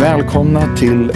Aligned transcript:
Välkomna 0.00 0.76
till 0.76 1.12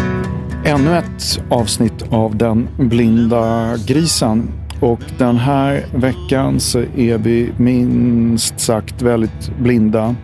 ännu 0.64 0.98
ett 0.98 1.40
avsnitt 1.48 2.04
av 2.10 2.36
Den 2.36 2.68
blinda 2.76 3.76
grisen. 3.86 4.48
Och 4.80 5.00
den 5.18 5.36
här 5.36 5.86
veckan 5.94 6.60
så 6.60 6.78
är 6.96 7.18
vi 7.18 7.50
minst 7.56 8.60
sagt 8.60 9.02
väldigt 9.02 9.58
blinda. 9.58 10.14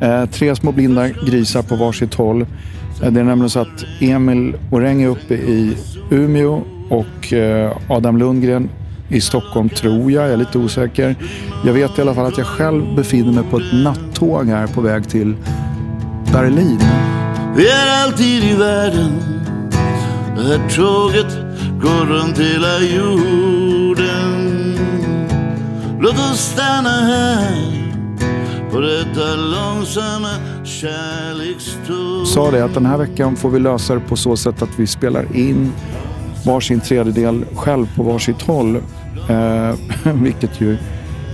Eh, 0.00 0.26
tre 0.26 0.56
små 0.56 0.72
blinda 0.72 1.08
grisar 1.08 1.62
på 1.62 1.76
varsitt 1.76 2.14
håll. 2.14 2.40
Eh, 3.02 3.12
det 3.12 3.20
är 3.20 3.24
nämligen 3.24 3.50
så 3.50 3.60
att 3.60 3.84
Emil 4.00 4.56
Oräng 4.70 5.02
är 5.02 5.08
uppe 5.08 5.34
i 5.34 5.76
Umeå 6.10 6.62
och 6.90 7.32
eh, 7.32 7.76
Adam 7.88 8.18
Lundgren 8.18 8.68
i 9.08 9.20
Stockholm 9.20 9.68
tror 9.68 10.12
jag, 10.12 10.24
jag 10.24 10.32
är 10.32 10.36
lite 10.36 10.58
osäker. 10.58 11.16
Jag 11.64 11.72
vet 11.72 11.98
i 11.98 12.02
alla 12.02 12.14
fall 12.14 12.26
att 12.26 12.38
jag 12.38 12.46
själv 12.46 12.94
befinner 12.96 13.32
mig 13.32 13.44
på 13.50 13.56
ett 13.56 13.72
nattåg 13.84 14.46
här 14.46 14.66
på 14.66 14.80
väg 14.80 15.08
till 15.08 15.36
Berlin. 16.32 16.80
Vi 17.58 17.68
är 17.68 18.04
alltid 18.04 18.44
i 18.44 18.54
världen. 18.54 19.22
Det 20.36 20.42
här 20.42 20.68
tåget 20.68 21.36
går 21.82 22.06
runt 22.06 22.38
hela 22.38 22.78
jorden. 22.78 24.34
Låt 26.00 26.14
oss 26.14 26.40
stanna 26.40 26.88
här 26.88 27.82
på 28.70 28.80
detta 28.80 29.36
långsamma 29.36 30.30
kärlekståg. 30.64 32.26
Sa 32.26 32.50
det 32.50 32.64
att 32.64 32.74
den 32.74 32.86
här 32.86 32.98
veckan 32.98 33.36
får 33.36 33.50
vi 33.50 33.60
lösa 33.60 33.94
det 33.94 34.00
på 34.00 34.16
så 34.16 34.36
sätt 34.36 34.62
att 34.62 34.78
vi 34.78 34.86
spelar 34.86 35.36
in 35.36 35.72
varsin 36.46 36.80
tredjedel 36.80 37.44
själv 37.54 37.86
på 37.96 38.02
varsitt 38.02 38.42
håll. 38.42 38.76
Eh, 39.28 39.74
vilket 40.12 40.60
ju 40.60 40.78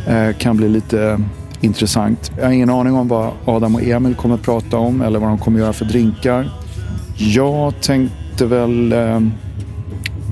eh, 0.07 0.37
kan 0.39 0.57
bli 0.57 0.69
lite 0.69 1.21
intressant. 1.65 2.33
Jag 2.37 2.45
har 2.45 2.53
ingen 2.53 2.71
aning 2.71 2.95
om 2.95 3.09
vad 3.09 3.33
Adam 3.45 3.75
och 3.75 3.83
Emil 3.83 4.15
kommer 4.15 4.35
att 4.35 4.43
prata 4.43 4.77
om 4.77 5.03
eller 5.03 5.19
vad 5.19 5.29
de 5.29 5.39
kommer 5.39 5.59
att 5.59 5.63
göra 5.63 5.73
för 5.73 5.85
drinkar. 5.85 6.51
Jag 7.17 7.81
tänkte 7.81 8.47
väl 8.47 8.93
eh, 8.93 9.21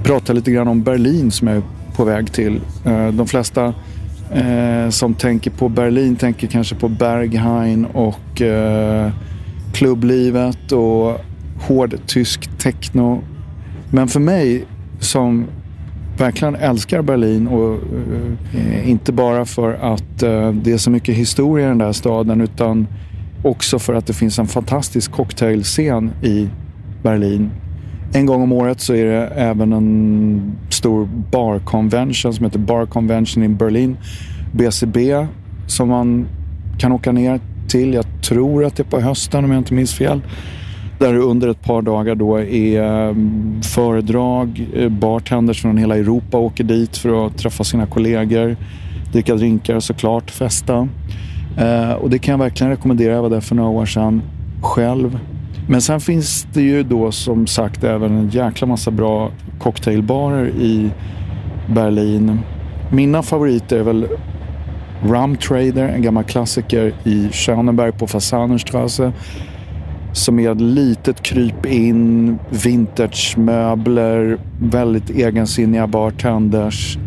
prata 0.03 0.33
lite 0.33 0.51
grann 0.51 0.69
om 0.69 0.83
Berlin 0.83 1.31
som 1.31 1.49
jag 1.49 1.57
är 1.57 1.63
på 1.97 2.05
väg 2.05 2.33
till. 2.33 2.61
Eh, 2.85 3.09
de 3.09 3.27
flesta 3.27 3.75
eh, 4.31 4.91
som 4.91 5.15
tänker 5.15 5.51
på 5.51 5.69
Berlin 5.69 6.17
tänker 6.17 6.47
kanske 6.47 6.75
på 6.75 6.89
Berghain 6.89 7.85
och 7.85 8.43
eh, 8.43 9.11
klubblivet 9.73 10.73
och 10.73 11.21
hård 11.61 11.99
tysk 12.07 12.59
techno. 12.59 13.23
Men 13.91 14.09
för 14.09 14.21
mig 14.21 14.65
som 15.01 15.47
verkligen 16.19 16.55
älskar 16.55 17.03
Berlin 17.03 17.49
och 17.49 17.75
eh, 18.55 18.91
inte 18.91 19.13
bara 19.13 19.45
för 19.45 19.73
att 19.73 20.23
eh, 20.23 20.53
det 20.53 20.73
är 20.73 20.79
så 20.79 20.91
mycket 20.91 21.15
historia 21.15 21.67
i 21.67 21.69
den 21.69 21.79
där 21.79 21.93
staden 21.93 22.41
utan 22.41 22.87
också 23.43 23.79
för 23.79 23.95
att 23.95 24.07
det 24.07 24.13
finns 24.13 24.39
en 24.39 24.47
fantastisk 24.47 25.13
cocktailscen 25.13 26.11
i 26.23 26.49
Berlin. 27.03 27.51
En 28.15 28.27
gång 28.27 28.43
om 28.43 28.53
året 28.53 28.81
så 28.81 28.95
är 28.95 29.05
det 29.05 29.27
även 29.27 29.73
en 29.73 30.57
stor 30.71 31.09
bar 31.31 31.59
convention 31.59 32.35
som 32.35 32.45
heter 32.45 32.59
Bar 32.59 32.87
Convention 32.87 33.43
in 33.43 33.57
Berlin, 33.57 33.97
BCB, 34.53 35.27
som 35.67 35.89
man 35.89 36.27
kan 36.79 36.93
åka 36.93 37.13
ner 37.13 37.41
till. 37.69 37.95
Jag 37.95 38.05
tror 38.23 38.65
att 38.65 38.77
det 38.77 38.83
är 38.83 38.91
på 38.91 39.01
hösten 39.01 39.45
om 39.45 39.51
jag 39.51 39.61
inte 39.61 39.75
minns 39.75 39.95
fel. 39.95 40.21
Där 41.03 41.13
det 41.13 41.19
under 41.19 41.49
ett 41.49 41.63
par 41.63 41.83
dagar 41.83 42.15
då 42.15 42.41
är 42.41 42.83
ehm, 42.83 43.63
föredrag, 43.63 44.67
eh, 44.75 44.89
bartenders 44.89 45.63
från 45.63 45.77
hela 45.77 45.97
Europa 45.97 46.39
åker 46.39 46.65
dit 46.65 46.97
för 46.97 47.27
att 47.27 47.39
träffa 47.39 47.65
sina 47.65 47.87
kollegor, 47.87 48.57
dricka 49.13 49.35
drinkar 49.35 49.81
såklart, 49.81 50.31
festa. 50.31 50.89
Eh, 51.59 51.93
och 51.93 52.11
det 52.11 52.19
kan 52.19 52.33
jag 52.33 52.39
verkligen 52.39 52.71
rekommendera. 52.71 53.15
Jag 53.15 53.23
var 53.23 53.31
där 53.31 53.41
för 53.41 53.55
några 53.55 53.71
år 53.71 53.87
sedan 53.87 54.23
själv. 54.63 55.19
Men 55.69 55.83
sen 55.83 56.01
finns 56.01 56.47
det 56.53 56.63
ju 56.63 56.83
då 56.83 57.13
som 57.13 57.47
sagt 57.47 57.85
även 57.85 58.17
en 58.17 58.29
jäkla 58.29 58.67
massa 58.67 58.91
bra 58.91 59.31
cocktailbarer 59.59 60.49
i 60.49 60.91
Berlin. 61.75 62.39
Mina 62.91 63.23
favoriter 63.23 63.79
är 63.79 63.83
väl 63.83 64.07
Rum 65.03 65.37
Trader, 65.37 65.89
en 65.89 66.03
gammal 66.03 66.25
klassiker 66.25 66.95
i 67.05 67.29
Schöneberg 67.33 67.93
på 67.93 68.07
Fasanerstrasse 68.07 69.13
som 70.13 70.39
är 70.39 70.53
ett 70.53 70.61
litet 70.61 71.23
kryp 71.23 71.67
in, 71.67 72.39
vintagemöbler, 72.51 74.39
väldigt 74.61 75.11
egensinniga 75.11 75.87
bartenders 75.87 76.99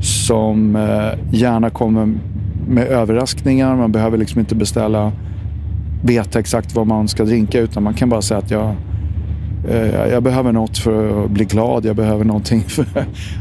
som 0.00 0.76
eh, 0.76 1.18
gärna 1.30 1.70
kommer 1.70 2.14
med 2.68 2.86
överraskningar. 2.86 3.76
Man 3.76 3.92
behöver 3.92 4.18
liksom 4.18 4.40
inte 4.40 4.54
beställa, 4.54 5.12
veta 6.02 6.38
exakt 6.38 6.74
vad 6.74 6.86
man 6.86 7.08
ska 7.08 7.24
dricka 7.24 7.60
utan 7.60 7.82
man 7.82 7.94
kan 7.94 8.08
bara 8.08 8.22
säga 8.22 8.38
att 8.38 8.50
jag, 8.50 8.74
eh, 9.68 10.12
jag 10.12 10.22
behöver 10.22 10.52
något 10.52 10.78
för 10.78 11.24
att 11.24 11.30
bli 11.30 11.44
glad, 11.44 11.84
jag 11.84 11.96
behöver 11.96 12.24
någonting 12.24 12.60
för... 12.68 12.86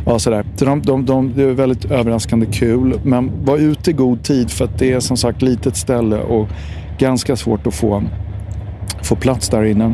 ja, 0.06 0.20
sådär. 0.20 0.46
De, 0.58 0.82
de, 0.82 1.06
de, 1.06 1.34
det 1.36 1.44
är 1.44 1.52
väldigt 1.52 1.86
överraskande 1.86 2.46
kul 2.46 3.00
men 3.04 3.32
var 3.46 3.58
ute 3.58 3.92
i 3.92 3.94
god 3.94 4.24
tid 4.24 4.52
för 4.52 4.66
att 4.66 4.80
det 4.80 4.92
är 4.92 5.00
som 5.00 5.18
sagt 5.18 5.42
litet 5.42 5.76
ställe 5.76 6.18
och 6.18 6.48
ganska 6.98 7.36
svårt 7.36 7.68
att 7.68 7.74
få 7.76 8.04
få 9.02 9.16
plats 9.16 9.50
där 9.50 9.64
inne. 9.64 9.94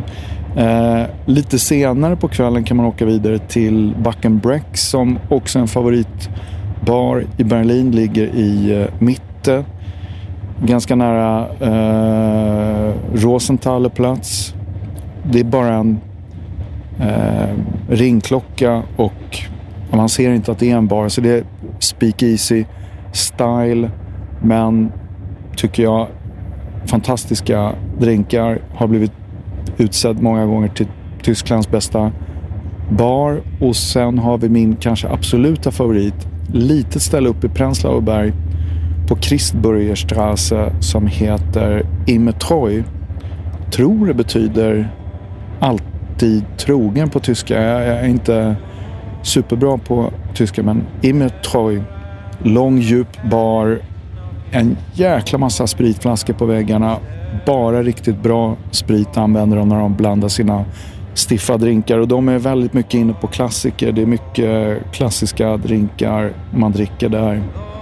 Eh, 0.55 1.03
lite 1.25 1.59
senare 1.59 2.15
på 2.15 2.27
kvällen 2.27 2.63
kan 2.63 2.77
man 2.77 2.85
åka 2.85 3.05
vidare 3.05 3.39
till 3.39 3.95
Buckenbreck 4.03 4.77
som 4.77 5.19
också 5.29 5.59
är 5.59 5.61
en 5.61 5.67
favoritbar 5.67 7.25
i 7.37 7.43
Berlin. 7.43 7.91
Ligger 7.91 8.23
i 8.23 8.81
eh, 8.81 8.87
Mitte. 8.99 9.65
Ganska 10.65 10.95
nära 10.95 11.47
eh, 11.59 12.93
Rosenthalerplatz. 13.13 14.55
Det 15.23 15.39
är 15.39 15.43
bara 15.43 15.73
en 15.73 15.99
eh, 16.99 17.55
ringklocka 17.89 18.83
och 18.95 19.39
man 19.91 20.09
ser 20.09 20.31
inte 20.31 20.51
att 20.51 20.59
det 20.59 20.71
är 20.71 20.75
en 20.75 20.87
bar. 20.87 21.09
Så 21.09 21.21
det 21.21 21.29
är 21.29 21.43
speakeasy 21.79 22.65
style. 23.11 23.89
Men 24.41 24.91
tycker 25.55 25.83
jag 25.83 26.07
fantastiska 26.85 27.75
drinkar. 27.99 28.61
Har 28.75 28.87
blivit 28.87 29.11
utsedd 29.77 30.21
många 30.21 30.45
gånger 30.45 30.67
till 30.67 30.87
Tysklands 31.21 31.71
bästa 31.71 32.11
bar. 32.89 33.41
Och 33.59 33.75
sen 33.75 34.19
har 34.19 34.37
vi 34.37 34.49
min 34.49 34.75
kanske 34.75 35.09
absoluta 35.09 35.71
favorit. 35.71 36.27
Litet 36.53 37.01
ställe 37.01 37.29
uppe 37.29 37.47
i 37.47 37.49
Prenzlauer 37.49 38.01
Berg 38.01 38.33
på 39.07 39.17
Christburgerstrasse 39.17 40.73
som 40.79 41.07
heter 41.07 41.85
Immetreu. 42.07 42.83
Tror 43.71 44.07
det 44.07 44.13
betyder 44.13 44.95
alltid 45.59 46.43
trogen 46.57 47.09
på 47.09 47.19
tyska. 47.19 47.61
Jag 47.61 47.81
är 47.81 48.07
inte 48.07 48.55
superbra 49.23 49.77
på 49.77 50.11
tyska 50.33 50.63
men 50.63 50.83
Immetreu. 51.01 51.83
Lång 52.43 52.77
djup 52.77 53.23
bar 53.31 53.79
en 54.51 54.77
jäkla 54.93 55.37
massa 55.37 55.67
spritflaskor 55.67 56.33
på 56.33 56.45
väggarna. 56.45 56.97
Bara 57.45 57.83
riktigt 57.83 58.23
bra 58.23 58.55
sprit 58.71 59.17
använder 59.17 59.57
de 59.57 59.69
när 59.69 59.79
de 59.79 59.95
blandar 59.95 60.27
sina 60.27 60.65
stiffa 61.29 61.57
drinkar. 61.57 61.97
Och 61.97 62.07
de 62.07 62.29
är 62.29 62.39
väldigt 62.39 62.73
mycket 62.73 62.93
inne 62.93 63.13
på 63.13 63.27
klassiker. 63.27 63.91
Det 63.91 64.01
är 64.01 64.05
mycket 64.05 64.77
klassiska 64.91 65.57
drinkar 65.57 66.33
man 66.55 66.71
dricker 66.71 67.09
där. 67.09 67.33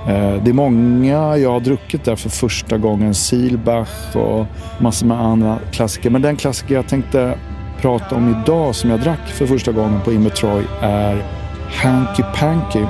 Eh, 0.08 0.44
det 0.44 0.50
är 0.50 0.54
många 0.54 1.38
jag 1.38 1.52
har 1.52 1.60
druckit 1.60 2.04
där 2.04 2.16
för 2.16 2.30
första 2.30 2.78
gången. 2.78 3.14
Silbach 3.14 4.16
och 4.16 4.46
massor 4.80 5.08
med 5.08 5.22
andra 5.22 5.60
klassiker. 5.72 6.10
Men 6.10 6.22
den 6.22 6.36
klassiker 6.36 6.76
jag 6.76 6.88
tänkte 6.88 7.36
prata 7.82 8.16
om 8.16 8.36
idag 8.42 8.76
som 8.76 8.90
jag 8.90 9.00
drack 9.00 9.28
för 9.28 9.46
första 9.46 9.72
gången 9.72 10.02
på 10.06 10.14
Immetroy 10.14 10.64
är 10.82 11.24
Hanky 11.70 12.24
Panky. 12.36 12.86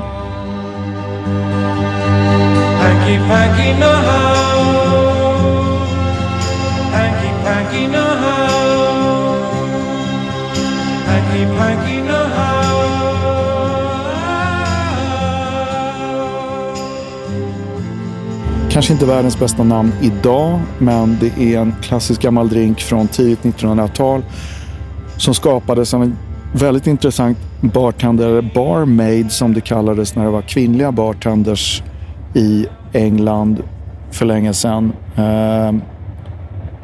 Hanky 2.89 3.17
panky 3.17 3.73
no 3.79 3.85
how. 3.85 4.65
Hanky 6.91 7.29
panky 7.43 7.87
no 7.87 8.01
how. 8.01 9.33
Hanky 11.05 11.45
panky 11.57 12.01
no 12.01 12.13
how. 12.13 12.79
Kanske 18.69 18.93
inte 18.93 19.05
världens 19.05 19.39
bästa 19.39 19.63
namn 19.63 19.91
idag, 20.01 20.59
men 20.77 21.17
det 21.19 21.53
är 21.53 21.59
en 21.59 21.73
klassisk 21.81 22.21
gammal 22.21 22.49
drink 22.49 22.81
från 22.81 23.07
tidigt 23.07 23.43
1900-tal 23.43 24.21
som 25.17 25.33
skapades 25.33 25.93
av 25.93 26.03
en 26.03 26.17
väldigt 26.51 26.87
intressant 26.87 27.37
bartender, 27.61 28.27
eller 28.27 28.53
barmaid 28.53 29.31
som 29.31 29.53
det 29.53 29.61
kallades 29.61 30.15
när 30.15 30.23
det 30.23 30.31
var 30.31 30.41
kvinnliga 30.41 30.91
bartenders 30.91 31.83
i 32.33 32.67
England 32.93 33.63
för 34.11 34.25
länge 34.25 34.53
sedan. 34.53 34.93
Ehm, 35.15 35.81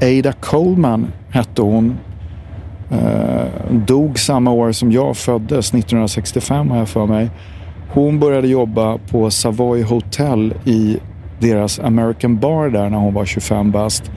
Ada 0.02 0.32
Coleman 0.32 1.08
hette 1.30 1.62
hon. 1.62 1.98
Uh, 2.92 3.76
dog 3.88 4.20
samma 4.20 4.52
år 4.52 4.72
som 4.72 4.92
jag 4.92 5.18
föddes, 5.18 5.74
1965 5.74 6.72
har 6.72 6.78
jag 6.78 6.90
för 6.90 7.06
mig. 7.06 7.30
Hon 7.94 8.20
började 8.20 8.48
jobba 8.48 8.98
på 8.98 9.32
Savoy 9.32 9.84
Hotel 9.84 10.54
i 10.66 10.98
deras 11.40 11.80
American 11.80 12.38
Bar 12.38 12.70
där 12.70 12.90
när 12.90 12.98
hon 12.98 13.14
var 13.14 13.26
25 13.26 13.72
bast. 13.72 14.12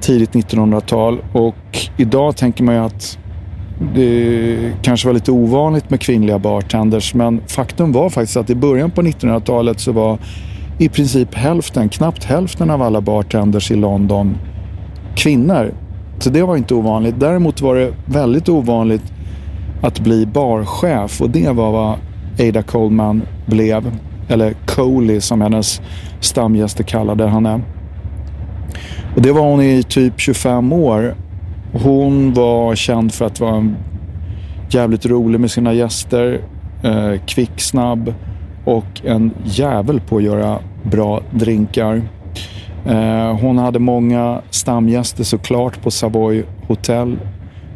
tidigt 0.00 0.32
1900-tal. 0.32 1.18
Och 1.32 1.78
idag 1.96 2.36
tänker 2.36 2.64
man 2.64 2.74
ju 2.74 2.80
att 2.80 3.18
det 3.94 4.72
kanske 4.82 5.08
var 5.08 5.14
lite 5.14 5.32
ovanligt 5.32 5.90
med 5.90 6.00
kvinnliga 6.00 6.38
bartenders. 6.38 7.14
Men 7.14 7.40
faktum 7.46 7.92
var 7.92 8.10
faktiskt 8.10 8.36
att 8.36 8.50
i 8.50 8.54
början 8.54 8.90
på 8.90 9.02
1900-talet 9.02 9.80
så 9.80 9.92
var 9.92 10.18
i 10.78 10.88
princip 10.88 11.34
hälften, 11.34 11.88
knappt 11.88 12.24
hälften 12.24 12.70
av 12.70 12.82
alla 12.82 13.00
bartenders 13.00 13.70
i 13.70 13.76
London 13.76 14.36
kvinnor. 15.16 15.74
Så 16.18 16.30
det 16.30 16.42
var 16.42 16.56
inte 16.56 16.74
ovanligt. 16.74 17.20
Däremot 17.20 17.60
var 17.60 17.74
det 17.74 17.92
väldigt 18.06 18.48
ovanligt 18.48 19.12
att 19.82 20.00
bli 20.00 20.26
barchef 20.26 21.20
och 21.20 21.30
det 21.30 21.50
var 21.50 21.72
vad 21.72 21.98
Ada 22.48 22.62
Coleman 22.62 23.22
blev. 23.46 23.98
Eller 24.28 24.54
Coley 24.66 25.20
som 25.20 25.40
hennes 25.40 25.80
stamgäster 26.20 26.84
kallade 26.84 27.28
henne. 27.28 27.60
Och 29.16 29.22
det 29.22 29.32
var 29.32 29.40
hon 29.40 29.62
i 29.62 29.82
typ 29.82 30.20
25 30.20 30.72
år. 30.72 31.14
Hon 31.72 32.34
var 32.34 32.74
känd 32.74 33.14
för 33.14 33.24
att 33.24 33.40
vara 33.40 33.74
jävligt 34.70 35.06
rolig 35.06 35.40
med 35.40 35.50
sina 35.50 35.72
gäster. 35.72 36.40
Eh, 36.82 37.12
kvick, 37.26 37.60
snabb 37.60 38.14
och 38.66 39.00
en 39.04 39.30
jävel 39.44 40.00
på 40.00 40.16
att 40.16 40.22
göra 40.22 40.58
bra 40.82 41.20
drinkar. 41.30 42.02
Eh, 42.86 43.38
hon 43.40 43.58
hade 43.58 43.78
många 43.78 44.40
stamgäster 44.50 45.24
såklart 45.24 45.82
på 45.82 45.90
Savoy 45.90 46.44
Hotel. 46.66 47.16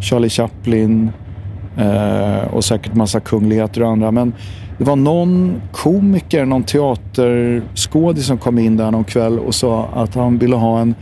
Charlie 0.01 0.29
Chaplin 0.29 1.11
eh, 1.77 2.55
och 2.55 2.65
säkert 2.65 2.95
massa 2.95 3.21
kungligheter 3.21 3.83
och 3.83 3.89
andra. 3.89 4.11
Men 4.11 4.33
det 4.79 4.85
var 4.85 4.97
någon 4.97 5.63
komiker, 5.73 6.45
någon 6.45 6.63
teaterskådis 6.63 8.27
som 8.27 8.39
kom 8.39 8.59
in 8.59 8.77
där 8.77 8.91
någon 8.91 9.05
kväll 9.05 9.39
och 9.39 9.55
sa 9.55 9.89
att 9.95 10.15
han 10.15 10.39
ville 10.39 10.57
ha 10.57 10.81
en 10.81 10.95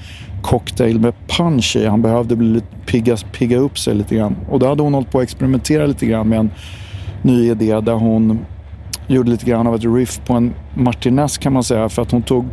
cocktail 0.42 1.00
med 1.00 1.14
punch 1.38 1.76
i. 1.76 1.86
Han 1.86 2.02
behövde 2.02 2.36
bli 2.36 2.48
lite 2.48 2.66
pigga, 2.86 3.16
pigga 3.16 3.58
upp 3.58 3.78
sig 3.78 3.94
lite 3.94 4.14
grann. 4.14 4.36
Och 4.50 4.58
då 4.58 4.66
hade 4.66 4.82
hon 4.82 4.94
hållit 4.94 5.10
på 5.10 5.18
att 5.18 5.24
experimentera 5.24 5.86
lite 5.86 6.06
grann 6.06 6.28
med 6.28 6.38
en 6.38 6.50
ny 7.22 7.50
idé 7.50 7.80
där 7.80 7.94
hon 7.94 8.38
gjorde 9.08 9.30
lite 9.30 9.46
grann 9.46 9.66
av 9.66 9.74
ett 9.74 9.84
riff 9.84 10.20
på 10.26 10.34
en 10.34 10.54
martinez 10.74 11.38
kan 11.38 11.52
man 11.52 11.64
säga. 11.64 11.88
För 11.88 12.02
att 12.02 12.10
hon 12.10 12.22
tog 12.22 12.44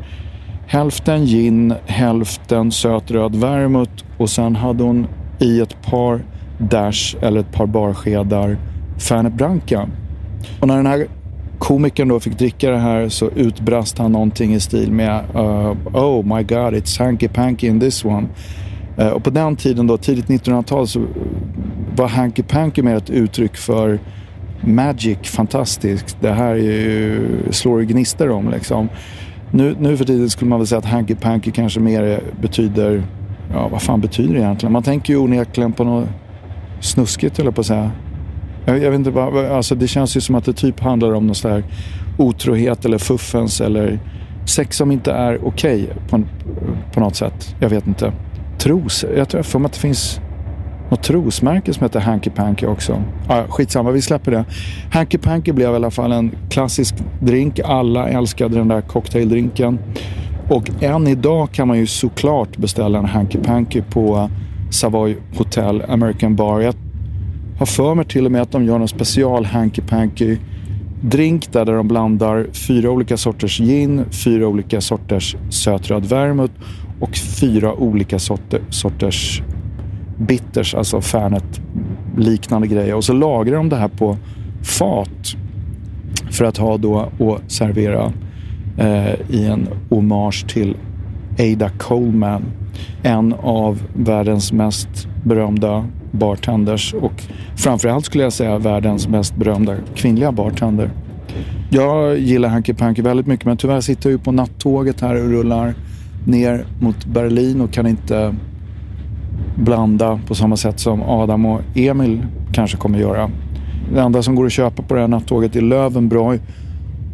hälften 0.68 1.26
gin, 1.26 1.74
hälften 1.86 2.72
söt 2.72 3.12
röd 3.12 3.36
vermouth 3.36 4.04
och 4.18 4.30
sen 4.30 4.56
hade 4.56 4.84
hon 4.84 5.08
i 5.40 5.62
ett 5.62 5.82
par 5.82 6.22
dash 6.58 7.16
eller 7.22 7.40
ett 7.40 7.52
par 7.52 7.66
barskedar 7.66 8.58
Fernet 8.98 9.34
Branca. 9.34 9.90
Och 10.60 10.68
när 10.68 10.76
den 10.76 10.86
här 10.86 11.08
komikern 11.60 12.08
då 12.08 12.20
fick 12.20 12.38
dricka 12.38 12.72
det 12.72 12.78
här 12.78 13.10
så 13.10 13.30
utbrast 13.30 13.98
han 13.98 14.12
någonting 14.12 14.54
i 14.54 14.60
stil 14.60 14.92
med 14.92 15.24
uh, 15.36 15.72
Oh 15.94 16.26
my 16.36 16.44
god, 16.44 16.74
it's 16.74 17.00
hanky 17.00 17.28
panky 17.28 17.68
in 17.68 17.80
this 17.80 18.06
one. 18.06 18.28
Uh, 19.00 19.08
och 19.08 19.24
på 19.24 19.30
den 19.30 19.56
tiden 19.56 19.88
då, 19.88 19.98
tidigt 19.98 20.26
1900-tal, 20.26 20.88
så 20.88 21.06
var 21.96 22.08
hanky 22.08 22.44
panky 22.44 22.82
mer 22.82 22.96
ett 22.96 23.10
uttryck 23.10 23.58
för 23.58 24.00
magic, 24.66 25.18
fantastiskt. 25.24 26.18
Det 26.22 26.32
här 26.32 26.52
är 26.52 26.58
ju, 26.58 27.28
slår 27.52 27.82
gnistor 27.82 28.30
om 28.30 28.50
liksom. 28.50 28.90
Nu, 29.52 29.76
nu 29.80 29.98
för 29.98 30.06
tiden 30.06 30.30
skulle 30.30 30.50
man 30.50 30.60
väl 30.60 30.68
säga 30.68 30.80
att 30.80 30.86
hanky 30.86 31.16
panky 31.16 31.52
kanske 31.52 31.80
mer 31.80 32.20
betyder, 32.42 33.04
ja 33.54 33.68
vad 33.68 33.82
fan 33.82 34.02
betyder 34.02 34.34
det 34.34 34.40
egentligen? 34.40 34.74
Man 34.74 34.84
tänker 34.84 35.14
ju 35.14 35.20
onekligen 35.20 35.74
på 35.74 35.84
något 35.84 36.08
snuskigt 36.80 37.38
höll 37.38 37.46
jag 37.46 37.56
på 37.56 37.62
att 37.62 37.68
säga. 37.68 37.92
Jag, 38.66 38.84
jag 38.84 38.92
vet 38.92 39.00
inte, 39.00 39.12
vad, 39.12 39.46
alltså 39.46 39.76
det 39.76 39.88
känns 39.88 40.18
ju 40.18 40.22
som 40.22 40.36
att 40.36 40.46
det 40.46 40.54
typ 40.54 40.80
handlar 40.80 41.14
om 41.14 41.28
någon 41.28 41.36
sån 41.36 41.52
här 41.52 41.64
otrohet 42.18 42.86
eller 42.86 42.98
fuffens 42.98 43.62
eller 43.62 44.00
sex 44.46 44.78
som 44.78 44.92
inte 44.92 45.12
är 45.12 45.48
okej 45.48 45.84
okay 45.84 45.96
på, 46.10 46.24
på 46.94 47.00
något 47.00 47.16
sätt. 47.16 47.56
Jag 47.60 47.70
vet 47.70 47.88
inte. 47.88 48.14
Tros, 48.58 49.06
jag 49.16 49.30
tror 49.30 49.42
för 49.42 49.60
mig 49.60 49.66
att 49.66 49.74
det 49.74 49.80
finns 49.80 50.20
något 50.90 51.04
trosmärke 51.04 51.74
som 51.74 51.84
heter 51.84 52.00
Hanky 52.00 52.30
Panky 52.30 52.66
också. 52.66 53.02
Ah, 53.28 53.44
skitsamma, 53.50 53.92
vi 53.92 54.02
släpper 54.02 54.32
det. 54.32 54.46
Hanky 54.92 55.18
Panky 55.18 55.52
blev 55.52 55.72
i 55.72 55.76
alla 55.76 55.92
fall 55.92 56.12
en 56.12 56.32
klassisk 56.50 56.96
drink. 57.20 57.60
Alla 57.60 58.10
älskade 58.10 58.58
den 58.58 58.68
där 58.68 58.82
cocktaildrinken. 58.82 59.80
Och 60.50 60.84
än 60.84 61.08
idag 61.08 61.52
kan 61.52 61.68
man 61.68 61.78
ju 61.78 61.88
såklart 61.88 62.58
beställa 62.58 63.00
en 63.00 63.06
Hanky 63.06 63.38
Panky 63.38 63.82
på 63.82 64.30
Savoy 64.70 65.18
Hotel 65.38 65.84
American 65.90 66.36
Bar. 66.36 66.60
Jag 66.60 66.74
har 67.60 67.66
för 67.66 67.96
mig 67.96 68.06
till 68.06 68.26
och 68.26 68.32
med 68.32 68.42
att 68.42 68.52
de 68.52 68.66
gör 68.66 68.80
någon 68.80 68.88
special 68.88 69.46
Hanky 69.46 69.82
Panky 69.82 70.38
drink 71.02 71.54
där, 71.54 71.66
där 71.66 71.74
de 71.74 71.88
blandar 71.88 72.48
fyra 72.54 72.90
olika 72.90 73.18
sorters 73.18 73.58
gin, 73.58 74.06
fyra 74.12 74.48
olika 74.48 74.82
sorters 74.82 75.36
sötröd 75.50 76.06
vermouth 76.06 76.54
och 77.00 77.16
fyra 77.16 77.74
olika 77.74 78.20
sorter, 78.20 78.62
sorters 78.70 79.42
bitters, 80.18 80.76
alltså 80.76 81.02
Fernet 81.02 81.62
liknande 82.18 82.68
grejer. 82.68 82.96
Och 82.96 83.04
så 83.04 83.14
lagrar 83.14 83.58
de 83.58 83.70
det 83.70 83.76
här 83.76 83.88
på 83.88 84.18
fat 84.64 85.36
för 86.32 86.46
att 86.46 86.58
ha 86.58 86.78
då 86.78 87.10
och 87.18 87.40
servera 87.48 88.14
eh, 88.78 89.14
i 89.30 89.46
en 89.46 89.68
hommage 89.90 90.48
till 90.48 90.76
Ada 91.40 91.70
Coleman. 91.70 92.44
En 93.04 93.34
av 93.34 93.82
världens 93.94 94.54
mest 94.54 95.08
berömda 95.24 95.86
bartenders 96.12 96.94
och 96.94 97.24
framförallt 97.56 98.06
skulle 98.06 98.24
jag 98.24 98.34
säga 98.34 98.58
världens 98.58 99.08
mest 99.08 99.36
berömda 99.36 99.76
kvinnliga 99.96 100.32
bartender. 100.32 100.92
Jag 101.70 102.20
gillar 102.20 102.50
Hanky 102.50 102.74
Panky 102.74 103.02
väldigt 103.02 103.28
mycket 103.28 103.46
men 103.46 103.58
tyvärr 103.58 103.82
sitter 103.82 104.10
jag 104.10 104.18
ju 104.18 104.24
på 104.24 104.32
nattåget 104.32 105.02
här 105.02 105.16
och 105.16 105.30
rullar 105.30 105.74
ner 106.26 106.66
mot 106.80 107.06
Berlin 107.06 107.62
och 107.62 107.72
kan 107.72 107.88
inte 107.88 108.36
blanda 109.56 110.20
på 110.28 110.36
samma 110.36 110.58
sätt 110.58 110.80
som 110.80 111.04
Adam 111.04 111.46
och 111.46 111.62
Emil 111.76 112.26
kanske 112.54 112.78
kommer 112.78 113.00
göra. 113.00 113.30
Det 113.94 114.02
enda 114.02 114.24
som 114.24 114.36
går 114.36 114.46
att 114.46 114.52
köpa 114.52 114.84
på 114.84 114.94
det 114.94 115.02
här 115.02 115.08
nattåget 115.08 115.56
är 115.56 115.62
Löwenbräu 115.62 116.40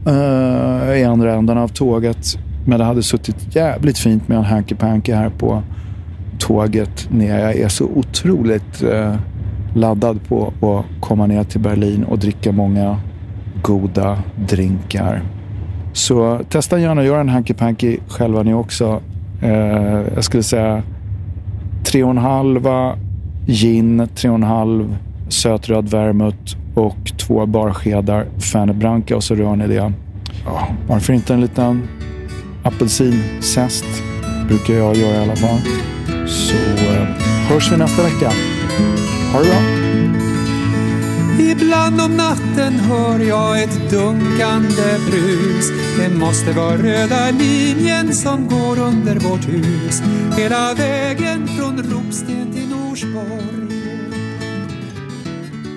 uh, 0.07 0.89
eh, 0.89 0.99
i 0.99 1.03
andra 1.03 1.33
änden 1.33 1.57
av 1.57 1.67
tåget. 1.67 2.37
Men 2.65 2.79
det 2.79 2.85
hade 2.85 3.03
suttit 3.03 3.55
jävligt 3.55 3.97
fint 3.97 4.27
med 4.27 4.37
en 4.37 4.43
Hanky 4.43 4.75
Panky 4.75 5.13
här 5.13 5.29
på 5.29 5.63
tåget 6.39 7.11
ner. 7.11 7.39
Jag 7.39 7.55
är 7.55 7.67
så 7.67 7.85
otroligt 7.85 8.83
uh, 8.83 9.15
laddad 9.75 10.19
på 10.27 10.53
att 10.61 11.01
komma 11.01 11.27
ner 11.27 11.43
till 11.43 11.61
Berlin 11.61 12.03
och 12.03 12.19
dricka 12.19 12.51
många 12.51 12.99
goda 13.61 14.19
drinkar. 14.49 15.21
Så 15.93 16.39
testa 16.49 16.79
gärna 16.79 17.01
att 17.01 17.07
göra 17.07 17.21
en 17.21 17.29
Hanky 17.29 17.53
Panky 17.53 17.97
själva 18.07 18.43
ni 18.43 18.53
också. 18.53 19.01
Uh, 19.43 19.51
jag 20.15 20.23
skulle 20.23 20.43
säga 20.43 20.83
3,5 21.83 22.95
gin, 23.45 24.01
3,5 24.01 24.95
sötröd 25.29 25.89
vermouth 25.89 26.57
och 26.75 27.11
två 27.17 27.45
barskedar 27.45 28.25
Fernet 28.39 28.75
Branca 28.75 29.15
och 29.15 29.23
så 29.23 29.35
rör 29.35 29.55
ni 29.55 29.67
det. 29.67 29.93
Ja, 30.45 30.67
varför 30.87 31.13
inte 31.13 31.33
en 31.33 31.41
liten 31.41 31.87
apelsinzest? 32.63 33.85
brukar 34.51 34.73
jag 34.73 34.95
göra 34.95 35.15
i 35.15 35.23
alla 35.23 35.35
fall. 35.35 35.59
Så 36.27 36.55
eh, 36.55 37.07
hörs 37.49 37.71
vi 37.71 37.77
nästa 37.77 38.03
vecka. 38.03 38.31
Ha 39.33 39.39
det 39.39 39.45
bra! 39.45 39.80
Ibland 41.39 42.01
om 42.01 42.17
natten 42.17 42.73
hör 42.73 43.19
jag 43.19 43.63
ett 43.63 43.91
dunkande 43.91 44.97
brus. 45.09 45.71
Det 45.97 46.09
måste 46.09 46.51
vara 46.51 46.77
röda 46.77 47.31
linjen 47.31 48.13
som 48.13 48.47
går 48.47 48.79
under 48.79 49.15
vårt 49.15 49.47
hus. 49.47 50.01
Hela 50.37 50.73
vägen 50.73 51.47
från 51.47 51.77
Ropsten 51.77 52.53
till 52.53 52.69
Norsborg. 52.69 53.51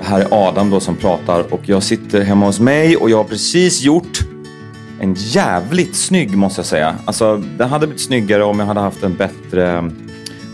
Här 0.02 0.20
är 0.20 0.49
Adam 0.49 0.70
då 0.70 0.80
som 0.80 0.96
pratar 0.96 1.52
och 1.52 1.61
jag 1.68 1.82
sitter 1.82 2.20
hemma 2.20 2.46
hos 2.46 2.61
mig 2.61 2.96
och 2.96 3.11
jag 3.11 3.16
har 3.16 3.25
precis 3.25 3.82
gjort 3.82 4.20
en 5.00 5.14
jävligt 5.14 5.96
snygg 5.96 6.37
måste 6.37 6.58
jag 6.58 6.66
säga. 6.66 6.96
Alltså 7.04 7.37
den 7.58 7.68
hade 7.68 7.87
blivit 7.87 8.02
snyggare 8.02 8.44
om 8.44 8.58
jag 8.58 8.66
hade 8.66 8.80
haft 8.80 9.02
en 9.02 9.16
bättre, 9.16 9.90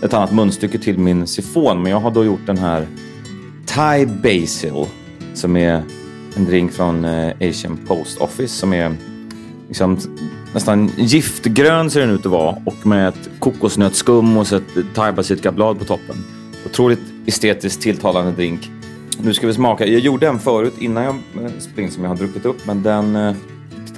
ett 0.02 0.14
annat 0.14 0.32
munstycke 0.32 0.78
till 0.78 0.98
min 0.98 1.26
sifon. 1.26 1.82
Men 1.82 1.92
jag 1.92 2.00
har 2.00 2.10
då 2.10 2.24
gjort 2.24 2.46
den 2.46 2.58
här 2.58 2.86
Thai 3.80 4.06
Basil 4.06 4.86
som 5.34 5.56
är 5.56 5.82
en 6.36 6.44
drink 6.44 6.72
från 6.72 7.04
eh, 7.04 7.32
Asian 7.40 7.76
Post 7.86 8.18
Office 8.18 8.54
som 8.54 8.72
är 8.72 8.96
liksom, 9.68 9.98
nästan 10.54 10.90
giftgrön 10.96 11.90
ser 11.90 12.00
den 12.00 12.10
ut 12.10 12.26
att 12.26 12.32
vara 12.32 12.56
och 12.66 12.86
med 12.86 13.08
ett 13.08 13.30
kokosnötsskum 13.38 14.36
och 14.36 14.46
så 14.46 14.56
ett 14.56 14.94
thaibasilikablad 14.94 15.78
på 15.78 15.84
toppen. 15.84 16.16
Otroligt 16.66 17.00
estetiskt 17.26 17.82
tilltalande 17.82 18.32
drink. 18.32 18.70
Nu 19.22 19.34
ska 19.34 19.46
vi 19.46 19.54
smaka. 19.54 19.86
Jag 19.86 20.00
gjorde 20.00 20.28
en 20.28 20.38
förut 20.38 20.74
innan 20.78 21.04
jag 21.04 21.14
eh, 21.76 21.88
som 21.88 22.02
jag 22.02 22.10
har 22.10 22.16
druckit 22.16 22.44
upp 22.44 22.66
men 22.66 22.82
den, 22.82 23.16
eh, 23.16 23.34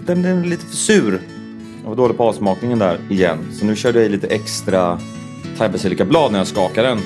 den, 0.06 0.22
den 0.22 0.38
är 0.38 0.44
lite 0.44 0.66
för 0.66 0.76
sur. 0.76 1.20
Jag 1.82 1.88
var 1.88 1.96
dålig 1.96 2.16
på 2.16 2.24
avsmakningen 2.24 2.78
där 2.78 2.98
igen. 3.10 3.38
Så 3.52 3.64
nu 3.64 3.76
körde 3.76 3.98
jag 3.98 4.06
i 4.06 4.08
lite 4.08 4.26
extra 4.26 5.00
thaibasilikablad 5.58 6.32
när 6.32 6.38
jag 6.38 6.46
skakade 6.46 6.88
den. 6.88 6.98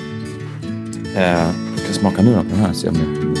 Eh, 1.15 1.66
ska 1.87 1.99
smaka 1.99 2.21
nu 2.21 2.33
då 2.33 2.43
på 2.43 2.49
den 2.49 2.59
här. 2.59 2.73
Se 2.73 2.89
om 2.89 2.95
jag... 2.95 3.37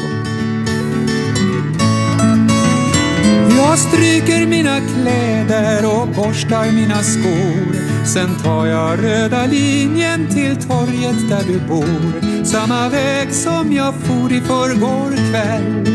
Jag 3.57 3.79
stryker 3.79 4.47
mina 4.47 4.79
kläder 4.79 5.85
och 5.85 6.07
borstar 6.07 6.71
mina 6.71 7.03
skor 7.03 7.75
Sen 8.05 8.35
tar 8.43 8.65
jag 8.65 9.03
röda 9.03 9.45
linjen 9.45 10.27
till 10.27 10.55
torget 10.55 11.29
där 11.29 11.43
du 11.47 11.59
bor 11.59 12.43
Samma 12.45 12.89
väg 12.89 13.33
som 13.33 13.73
jag 13.73 13.93
for 13.95 14.33
i 14.33 14.41
förrgår 14.41 15.31
kväll 15.31 15.87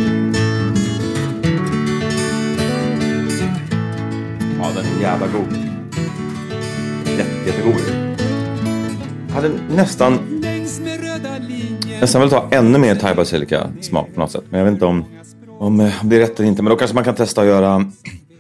Ja, 4.59 4.69
den 4.75 4.85
är 4.85 5.03
jävla 5.03 5.27
god. 5.27 5.57
Jätte, 7.19 7.47
jättegod. 7.47 7.81
Jag 9.29 9.35
hade 9.35 9.51
nästan, 9.75 10.19
nästan 12.03 12.23
vilja 12.23 12.39
ha 12.39 12.49
ännu 12.51 12.79
mer 12.79 12.95
thai 12.95 13.15
basilika 13.15 13.71
smak 13.81 14.15
på 14.15 14.21
något 14.21 14.31
sätt. 14.31 14.45
Men 14.51 14.59
jag 14.59 14.65
vet 14.65 14.73
inte 14.73 14.87
om, 14.87 15.05
om 15.59 15.81
eh, 15.81 15.93
det 16.05 16.17
är 16.17 16.21
rätt 16.21 16.41
eller 16.41 16.49
inte. 16.49 16.63
Men 16.63 16.71
då 16.71 16.77
kanske 16.77 16.95
man 16.95 17.05
kan 17.05 17.15
testa 17.15 17.41
att 17.41 17.47
göra 17.47 17.85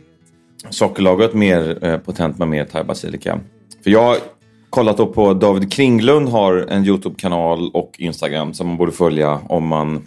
sockerlagret 0.70 1.34
mer 1.34 1.84
eh, 1.84 1.98
potent 1.98 2.38
med 2.38 2.48
mer 2.48 2.64
thai 2.64 2.84
basilika. 2.84 3.40
För 3.84 3.90
jag 3.90 4.02
har 4.02 4.16
kollat 4.70 4.96
då 4.96 5.06
på 5.06 5.34
David 5.34 5.72
Kringlund 5.72 6.28
har 6.28 6.66
en 6.68 6.84
YouTube-kanal 6.84 7.70
och 7.74 7.94
Instagram 7.98 8.54
som 8.54 8.66
man 8.68 8.76
borde 8.76 8.92
följa 8.92 9.40
om 9.48 9.66
man 9.66 10.02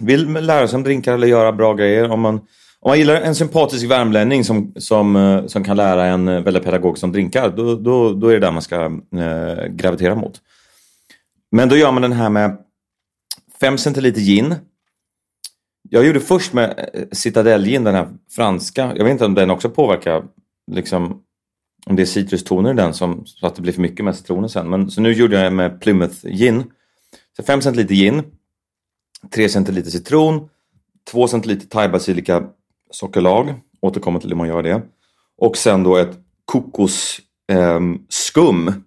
vill 0.00 0.32
lära 0.32 0.68
sig 0.68 0.76
om 0.76 0.82
drinkar 0.82 1.14
eller 1.14 1.26
göra 1.26 1.52
bra 1.52 1.74
grejer. 1.74 2.10
Om 2.10 2.20
man, 2.20 2.34
om 2.80 2.90
man 2.90 2.98
gillar 2.98 3.14
en 3.14 3.34
sympatisk 3.34 3.90
värmlänning 3.90 4.44
som, 4.44 4.72
som, 4.76 5.16
eh, 5.16 5.46
som 5.46 5.64
kan 5.64 5.76
lära 5.76 6.06
en 6.06 6.28
eh, 6.28 6.40
väldigt 6.40 6.64
pedagog 6.64 6.96
om 7.02 7.12
drinkar, 7.12 7.52
då, 7.56 7.74
då, 7.74 8.12
då 8.12 8.28
är 8.28 8.32
det 8.32 8.40
där 8.40 8.52
man 8.52 8.62
ska 8.62 8.84
eh, 8.84 9.66
gravitera 9.68 10.14
mot. 10.14 10.40
Men 11.50 11.68
då 11.68 11.76
gör 11.76 11.92
man 11.92 12.02
den 12.02 12.12
här 12.12 12.30
med 12.30 12.58
5 13.60 13.78
centiliter 13.78 14.20
gin. 14.20 14.54
Jag 15.88 16.06
gjorde 16.06 16.20
först 16.20 16.52
med 16.52 16.90
eh, 16.94 17.04
citadellgin, 17.12 17.84
den 17.84 17.94
här 17.94 18.08
franska. 18.30 18.92
Jag 18.96 19.04
vet 19.04 19.12
inte 19.12 19.24
om 19.24 19.34
den 19.34 19.50
också 19.50 19.70
påverkar, 19.70 20.24
liksom, 20.70 21.22
om 21.86 21.96
det 21.96 22.02
är 22.02 22.06
citrustoner 22.06 22.70
i 22.70 22.76
den 22.76 22.94
som, 22.94 23.26
så 23.26 23.46
att 23.46 23.54
det 23.54 23.62
blir 23.62 23.72
för 23.72 23.82
mycket 23.82 24.04
med 24.04 24.16
citroner 24.16 24.48
sen. 24.48 24.70
Men, 24.70 24.90
så 24.90 25.00
nu 25.00 25.12
gjorde 25.12 25.40
jag 25.40 25.52
med 25.52 25.80
Plymouth 25.80 26.26
gin. 26.26 26.64
Så 27.36 27.42
5 27.42 27.62
centiliter 27.62 27.94
gin, 27.94 28.22
3 29.30 29.48
centiliter 29.48 29.90
citron, 29.90 30.48
2 31.10 31.28
centiliter 31.28 31.66
thaibasilika-sockerlag 31.66 33.54
Återkommer 33.82 34.20
till 34.20 34.28
hur 34.28 34.36
man 34.36 34.48
gör 34.48 34.62
det. 34.62 34.82
Och 35.38 35.56
sen 35.56 35.82
då 35.82 35.96
ett 35.96 36.18
kokosskum. 36.44 37.26
Ehm, 37.52 38.06
skum. 38.08 38.84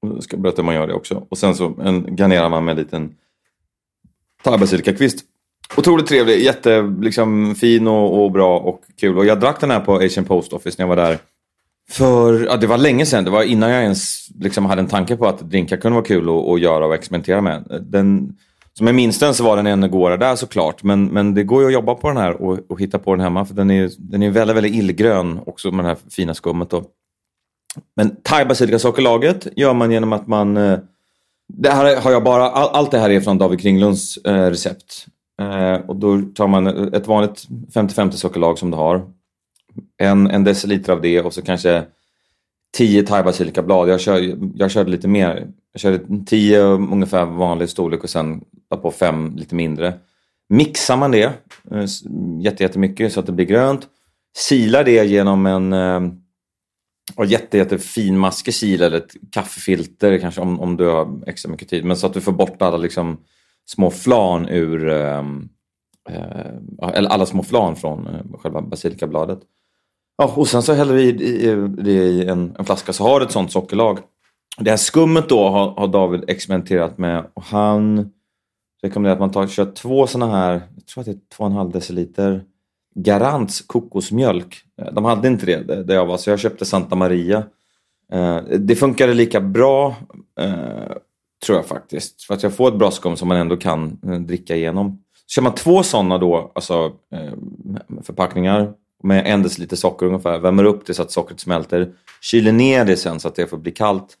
Jag 0.00 0.22
ska 0.22 0.36
berätta 0.36 0.62
hur 0.62 0.66
man 0.66 0.74
gör 0.74 0.86
det 0.86 0.94
också. 0.94 1.26
Och 1.28 1.38
sen 1.38 1.54
så 1.54 1.74
en, 1.82 2.16
garnerar 2.16 2.48
man 2.48 2.64
med 2.64 2.72
en 2.72 2.78
liten 2.78 3.14
thaibasilikakvist. 4.44 5.24
Otroligt 5.76 6.06
trevlig, 6.06 6.42
Jättefin 6.42 7.00
liksom, 7.00 7.54
fin 7.54 7.86
och, 7.86 8.24
och 8.24 8.32
bra 8.32 8.58
och 8.58 8.80
kul. 9.00 9.18
Och 9.18 9.26
jag 9.26 9.40
drack 9.40 9.60
den 9.60 9.70
här 9.70 9.80
på 9.80 9.94
Asian 9.94 10.24
Post 10.24 10.52
Office 10.52 10.76
när 10.78 10.82
jag 10.82 10.96
var 10.96 11.04
där. 11.04 11.18
För, 11.90 12.44
ja, 12.44 12.56
det 12.56 12.66
var 12.66 12.78
länge 12.78 13.06
sedan, 13.06 13.24
det 13.24 13.30
var 13.30 13.42
innan 13.42 13.70
jag 13.70 13.82
ens 13.82 14.28
liksom, 14.40 14.66
hade 14.66 14.80
en 14.80 14.88
tanke 14.88 15.16
på 15.16 15.26
att 15.26 15.40
drinkar 15.40 15.76
kunde 15.76 15.94
vara 15.94 16.06
kul 16.06 16.28
att, 16.28 16.48
att 16.48 16.60
göra 16.60 16.86
och 16.86 16.94
experimentera 16.94 17.40
med. 17.40 17.84
Den, 17.90 18.36
som 18.72 18.86
jag 18.86 18.96
minns 18.96 19.18
den 19.18 19.34
så 19.34 19.44
var 19.44 19.56
den 19.56 19.66
en 19.66 19.90
gåra 19.90 20.16
där 20.16 20.36
såklart, 20.36 20.82
men, 20.82 21.04
men 21.04 21.34
det 21.34 21.44
går 21.44 21.60
ju 21.60 21.66
att 21.66 21.72
jobba 21.72 21.94
på 21.94 22.08
den 22.08 22.16
här 22.16 22.42
och, 22.42 22.58
och 22.68 22.80
hitta 22.80 22.98
på 22.98 23.14
den 23.14 23.20
hemma 23.20 23.44
för 23.44 23.54
den 23.54 23.70
är, 23.70 23.90
den 23.98 24.22
är 24.22 24.30
väldigt, 24.30 24.56
väldigt 24.56 24.74
illgrön 24.74 25.40
också 25.46 25.70
med 25.70 25.84
det 25.84 25.88
här 25.88 25.98
fina 26.10 26.34
skummet. 26.34 26.70
Då. 26.70 26.84
Men 27.96 28.16
thai 28.22 28.44
basilikasockerlaget 28.44 29.48
gör 29.56 29.74
man 29.74 29.90
genom 29.90 30.12
att 30.12 30.26
man... 30.26 30.56
Eh, 30.56 30.78
det 31.48 31.70
här 31.70 32.00
har 32.00 32.10
jag 32.10 32.24
bara, 32.24 32.50
all, 32.50 32.68
allt 32.68 32.90
det 32.90 32.98
här 32.98 33.10
är 33.10 33.20
från 33.20 33.38
David 33.38 33.60
Kringlunds 33.60 34.16
eh, 34.16 34.50
recept. 34.50 35.06
Eh, 35.42 35.74
och 35.74 35.96
då 35.96 36.22
tar 36.34 36.46
man 36.46 36.94
ett 36.94 37.06
vanligt 37.06 37.46
50-50 37.74 38.10
sockerlag 38.10 38.58
som 38.58 38.70
du 38.70 38.76
har. 38.76 39.02
En, 39.98 40.30
en 40.30 40.44
deciliter 40.44 40.92
av 40.92 41.00
det 41.00 41.20
och 41.20 41.34
så 41.34 41.42
kanske 41.42 41.84
10 42.76 43.02
thai 43.02 43.22
basilikablad. 43.22 43.88
Jag, 43.88 44.00
kör, 44.00 44.36
jag 44.54 44.70
körde 44.70 44.90
lite 44.90 45.08
mer. 45.08 45.46
Jag 45.72 45.80
körde 45.80 46.24
10 46.26 46.60
ungefär 46.62 47.24
vanlig 47.24 47.68
storlek 47.68 48.04
och 48.04 48.10
sen 48.10 48.44
la 48.70 48.76
på 48.76 48.90
5 48.90 49.36
lite 49.36 49.54
mindre. 49.54 49.94
Mixar 50.48 50.96
man 50.96 51.10
det 51.10 51.32
eh, 51.70 51.84
jätte, 52.40 52.62
jättemycket 52.62 53.12
så 53.12 53.20
att 53.20 53.26
det 53.26 53.32
blir 53.32 53.46
grönt. 53.46 53.86
Silar 54.36 54.84
det 54.84 55.04
genom 55.04 55.46
en 55.46 55.72
eh, 55.72 56.00
och 57.16 57.26
jätte, 57.26 57.58
jättefin 57.58 58.18
maskekil 58.18 58.82
eller 58.82 58.96
ett 58.96 59.14
kaffefilter 59.32 60.18
kanske 60.18 60.40
om, 60.40 60.60
om 60.60 60.76
du 60.76 60.88
har 60.88 61.22
extra 61.26 61.50
mycket 61.50 61.68
tid. 61.68 61.84
Men 61.84 61.96
så 61.96 62.06
att 62.06 62.14
du 62.14 62.20
får 62.20 62.32
bort 62.32 62.62
alla 62.62 62.76
liksom, 62.76 63.16
små 63.66 63.90
flan 63.90 64.48
ur 64.48 64.88
ehm, 64.88 65.48
eh, 66.08 66.88
eller 66.94 67.10
alla 67.10 67.26
små 67.26 67.42
flan 67.42 67.76
från 67.76 68.06
eh, 68.06 68.38
själva 68.38 68.62
basilikabladet. 68.62 69.40
Ja, 70.16 70.32
och 70.36 70.48
sen 70.48 70.62
så 70.62 70.72
häller 70.72 70.94
vi 70.94 71.02
i, 71.02 71.48
i, 71.48 71.54
det 71.68 71.92
i 71.92 72.26
en, 72.28 72.56
en 72.58 72.64
flaska 72.64 72.92
så 72.92 73.04
har 73.04 73.20
du 73.20 73.26
ett 73.26 73.32
sånt 73.32 73.52
sockerlag. 73.52 73.98
Det 74.58 74.70
här 74.70 74.76
skummet 74.76 75.28
då 75.28 75.48
har, 75.48 75.70
har 75.70 75.88
David 75.88 76.24
experimenterat 76.28 76.98
med 76.98 77.24
och 77.34 77.42
han 77.42 78.10
rekommenderar 78.82 79.14
att 79.14 79.20
man 79.20 79.30
tar, 79.30 79.46
kör 79.46 79.72
två 79.72 80.06
såna 80.06 80.26
här, 80.30 80.62
jag 80.74 80.86
tror 80.86 81.00
att 81.00 81.06
det 81.06 81.12
är 81.12 81.48
2,5 81.48 81.72
deciliter 81.72 82.44
Garants 82.96 83.60
kokosmjölk. 83.60 84.56
Eh, 84.82 84.92
de 84.92 85.04
hade 85.04 85.28
inte 85.28 85.46
det 85.46 85.70
eh, 85.70 85.78
där- 85.78 85.94
jag 85.94 86.06
var 86.06 86.16
så 86.16 86.30
jag 86.30 86.38
köpte 86.38 86.64
Santa 86.64 86.96
Maria. 86.96 87.42
Eh, 88.12 88.38
det 88.58 88.76
funkade 88.76 89.14
lika 89.14 89.40
bra 89.40 89.96
tror 91.46 91.58
jag 91.58 91.66
faktiskt. 91.66 92.22
För 92.22 92.34
att 92.34 92.42
jag 92.42 92.52
får 92.54 92.68
ett 92.68 92.78
bra 92.78 92.90
skum 92.90 93.16
som 93.16 93.28
man 93.28 93.36
ändå 93.36 93.56
kan 93.56 93.98
dricka 94.26 94.56
igenom. 94.56 94.98
Kör 95.28 95.42
man 95.42 95.54
två 95.54 95.82
sådana 95.82 96.18
då, 96.18 96.52
alltså 96.54 96.92
förpackningar 98.02 98.72
med 99.02 99.26
en 99.26 99.42
deciliter 99.42 99.76
socker 99.76 100.06
ungefär, 100.06 100.38
värmer 100.38 100.64
upp 100.64 100.86
det 100.86 100.94
så 100.94 101.02
att 101.02 101.10
sockret 101.10 101.40
smälter, 101.40 101.88
kyler 102.20 102.52
ner 102.52 102.84
det 102.84 102.96
sen 102.96 103.20
så 103.20 103.28
att 103.28 103.34
det 103.34 103.46
får 103.46 103.58
bli 103.58 103.72
kallt. 103.72 104.14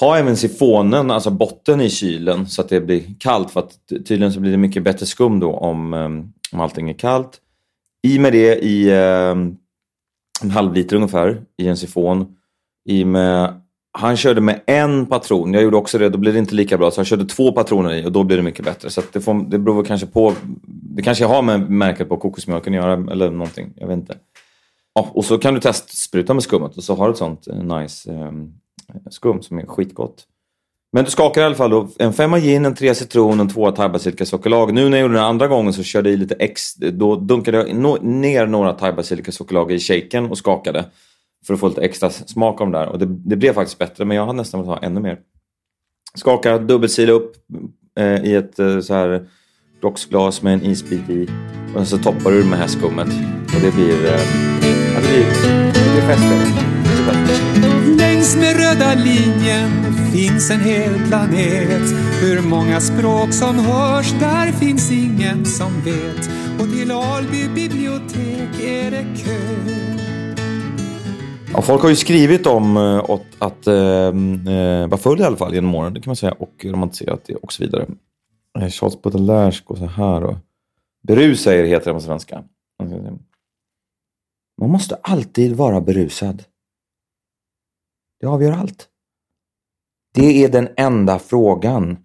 Ha 0.00 0.16
även 0.18 0.36
sifonen, 0.36 1.10
alltså 1.10 1.30
botten 1.30 1.80
i 1.80 1.90
kylen 1.90 2.46
så 2.46 2.62
att 2.62 2.68
det 2.68 2.80
blir 2.80 3.02
kallt 3.18 3.50
för 3.50 3.60
att 3.60 3.78
tydligen 3.88 4.32
så 4.32 4.40
blir 4.40 4.50
det 4.50 4.56
mycket 4.58 4.82
bättre 4.82 5.06
skum 5.06 5.40
då 5.40 5.52
om, 5.52 5.92
om 6.52 6.60
allting 6.60 6.90
är 6.90 6.94
kallt. 6.94 7.38
I 8.02 8.18
med 8.18 8.32
det 8.32 8.64
i 8.64 8.88
eh, 8.88 9.36
en 10.42 10.50
halv 10.50 10.74
liter 10.74 10.96
ungefär 10.96 11.42
i 11.58 11.68
en 11.68 11.76
sifon. 11.76 12.36
I 12.88 13.04
med, 13.04 13.60
han 13.98 14.16
körde 14.16 14.40
med 14.40 14.60
en 14.66 15.06
patron, 15.06 15.54
jag 15.54 15.62
gjorde 15.62 15.76
också 15.76 15.98
det, 15.98 16.08
då 16.08 16.18
blir 16.18 16.32
det 16.32 16.38
inte 16.38 16.54
lika 16.54 16.78
bra. 16.78 16.90
Så 16.90 16.98
han 16.98 17.04
körde 17.04 17.24
två 17.24 17.52
patroner 17.52 17.94
i 17.94 18.06
och 18.06 18.12
då 18.12 18.24
blir 18.24 18.36
det 18.36 18.42
mycket 18.42 18.64
bättre. 18.64 18.90
Så 18.90 19.00
att 19.00 19.12
det, 19.12 19.20
får, 19.20 19.34
det 19.50 19.58
beror 19.58 19.76
väl 19.76 19.86
kanske 19.86 20.06
på, 20.06 20.32
det 20.66 21.02
kanske 21.02 21.24
har 21.24 21.42
med 21.42 21.70
märket 21.70 22.08
på 22.08 22.16
kokosmjölken 22.16 22.74
att 22.74 22.76
göra 22.76 22.92
eller 23.12 23.30
någonting, 23.30 23.72
jag 23.76 23.86
vet 23.86 23.96
inte. 23.96 24.16
Ja, 24.94 25.10
och 25.14 25.24
så 25.24 25.38
kan 25.38 25.54
du 25.54 25.60
testspruta 25.60 26.34
med 26.34 26.42
skummet 26.42 26.76
och 26.76 26.84
så 26.84 26.94
har 26.94 27.06
du 27.06 27.12
ett 27.12 27.18
sånt 27.18 27.46
eh, 27.48 27.62
nice 27.62 28.12
eh, 28.12 28.32
skum 29.10 29.42
som 29.42 29.58
är 29.58 29.66
skitgott. 29.66 30.26
Men 30.92 31.04
du 31.04 31.10
skakar 31.10 31.40
i 31.40 31.44
alla 31.44 31.54
fall 31.54 31.70
då, 31.70 31.88
en 31.98 32.12
femma 32.12 32.38
gin, 32.38 32.64
en 32.64 32.74
trea 32.74 32.94
citron, 32.94 33.40
en 33.40 33.48
tvåa 33.48 33.72
thaibasilika 33.72 34.26
sockerlag. 34.26 34.74
Nu 34.74 34.88
när 34.88 34.98
jag 34.98 35.02
gjorde 35.02 35.14
den 35.14 35.24
andra 35.24 35.48
gången 35.48 35.72
så 35.72 35.82
körde 35.82 36.08
jag 36.08 36.14
i 36.14 36.16
lite 36.16 36.34
ex, 36.34 36.74
då 36.74 37.16
dunkade 37.16 37.56
jag 37.56 37.76
no, 37.76 37.98
ner 38.02 38.46
några 38.46 38.72
thaibasilika 38.72 39.32
sockerlag 39.32 39.72
i 39.72 39.78
shaken 39.78 40.30
och 40.30 40.38
skakade. 40.38 40.84
För 41.46 41.54
att 41.54 41.60
få 41.60 41.68
lite 41.68 41.80
extra 41.80 42.10
smak 42.10 42.60
av 42.60 42.66
de 42.66 42.72
där. 42.72 42.88
Och 42.88 42.98
det, 42.98 43.06
det 43.06 43.36
blev 43.36 43.52
faktiskt 43.52 43.78
bättre, 43.78 44.04
men 44.04 44.16
jag 44.16 44.26
hade 44.26 44.36
nästan 44.36 44.60
velat 44.60 44.80
ha 44.80 44.86
ännu 44.86 45.00
mer. 45.00 45.18
Skaka, 46.14 46.58
dubbelsila 46.58 47.12
upp 47.12 47.32
eh, 47.98 48.24
i 48.24 48.34
ett 48.34 48.58
eh, 48.58 48.80
så 48.80 48.94
här 48.94 49.26
rocksglas 49.82 50.42
med 50.42 50.52
en 50.52 50.62
isbit 50.62 51.10
i. 51.10 51.28
Och 51.76 51.88
så 51.88 51.98
toppar 51.98 52.30
du 52.30 52.44
med 52.44 52.52
det 52.52 52.56
här 52.56 52.66
skummet. 52.66 53.08
Och 53.54 53.60
det 53.62 53.74
blir... 53.74 54.04
Eh, 54.06 54.20
det 54.94 55.08
blir, 55.08 55.26
det 55.66 55.92
blir 55.92 56.02
festligt 56.02 56.71
röda 58.72 58.94
linjen 58.94 59.94
finns 60.12 60.50
en 60.50 60.60
hel 60.60 61.06
planet 61.08 61.90
Hur 62.20 62.48
många 62.48 62.80
språk 62.80 63.32
som 63.32 63.58
hörs, 63.58 64.12
där 64.12 64.52
finns 64.52 64.92
ingen 64.92 65.44
som 65.44 65.80
vet 65.84 66.30
Och 66.60 66.72
till 66.72 66.90
Alby 66.90 67.48
bibliotek 67.54 68.60
är 68.64 68.90
det 68.90 69.06
kö 69.16 69.38
Ja, 71.54 71.62
folk 71.62 71.82
har 71.82 71.88
ju 71.88 71.96
skrivit 71.96 72.46
om 72.46 72.76
eh, 72.76 72.98
att, 72.98 73.26
att 73.38 73.66
äh, 73.66 74.88
vara 74.88 74.96
full 74.96 75.20
i 75.20 75.24
alla 75.24 75.36
fall 75.36 75.54
genom 75.54 75.74
åren, 75.74 75.94
det 75.94 76.00
kan 76.00 76.10
man 76.10 76.16
säga, 76.16 76.32
och 76.32 76.64
romantiserat 76.64 77.24
det 77.26 77.34
och 77.34 77.52
så 77.52 77.62
vidare. 77.64 77.86
Charles 78.70 79.02
Baudelaire 79.02 79.54
går 79.64 79.76
så 79.76 79.86
här 79.86 80.24
och 80.24 80.36
Berusa 81.02 81.54
er 81.54 81.64
heter 81.64 81.86
det 81.86 81.94
på 81.94 82.00
svenska. 82.00 82.44
Man 84.60 84.70
måste 84.70 84.94
alltid 84.94 85.56
vara 85.56 85.80
berusad. 85.80 86.44
Det 88.22 88.28
avgör 88.28 88.52
allt. 88.52 88.88
Det 90.14 90.44
är 90.44 90.48
den 90.48 90.68
enda 90.76 91.18
frågan. 91.18 92.04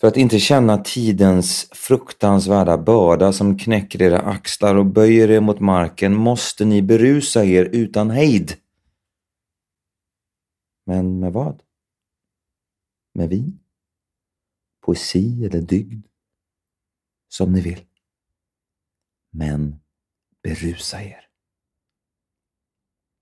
För 0.00 0.08
att 0.08 0.16
inte 0.16 0.38
känna 0.38 0.78
tidens 0.78 1.70
fruktansvärda 1.72 2.78
börda 2.78 3.32
som 3.32 3.58
knäcker 3.58 4.02
era 4.02 4.20
axlar 4.20 4.74
och 4.74 4.86
böjer 4.86 5.30
er 5.30 5.40
mot 5.40 5.60
marken 5.60 6.14
måste 6.14 6.64
ni 6.64 6.82
berusa 6.82 7.44
er 7.44 7.64
utan 7.64 8.10
hejd. 8.10 8.54
Men 10.86 11.20
med 11.20 11.32
vad? 11.32 11.62
Med 13.14 13.28
vin? 13.28 13.60
Poesi 14.80 15.44
eller 15.44 15.60
dygd? 15.60 16.06
Som 17.28 17.52
ni 17.52 17.60
vill. 17.60 17.84
Men 19.30 19.80
berusa 20.42 21.02
er. 21.02 21.28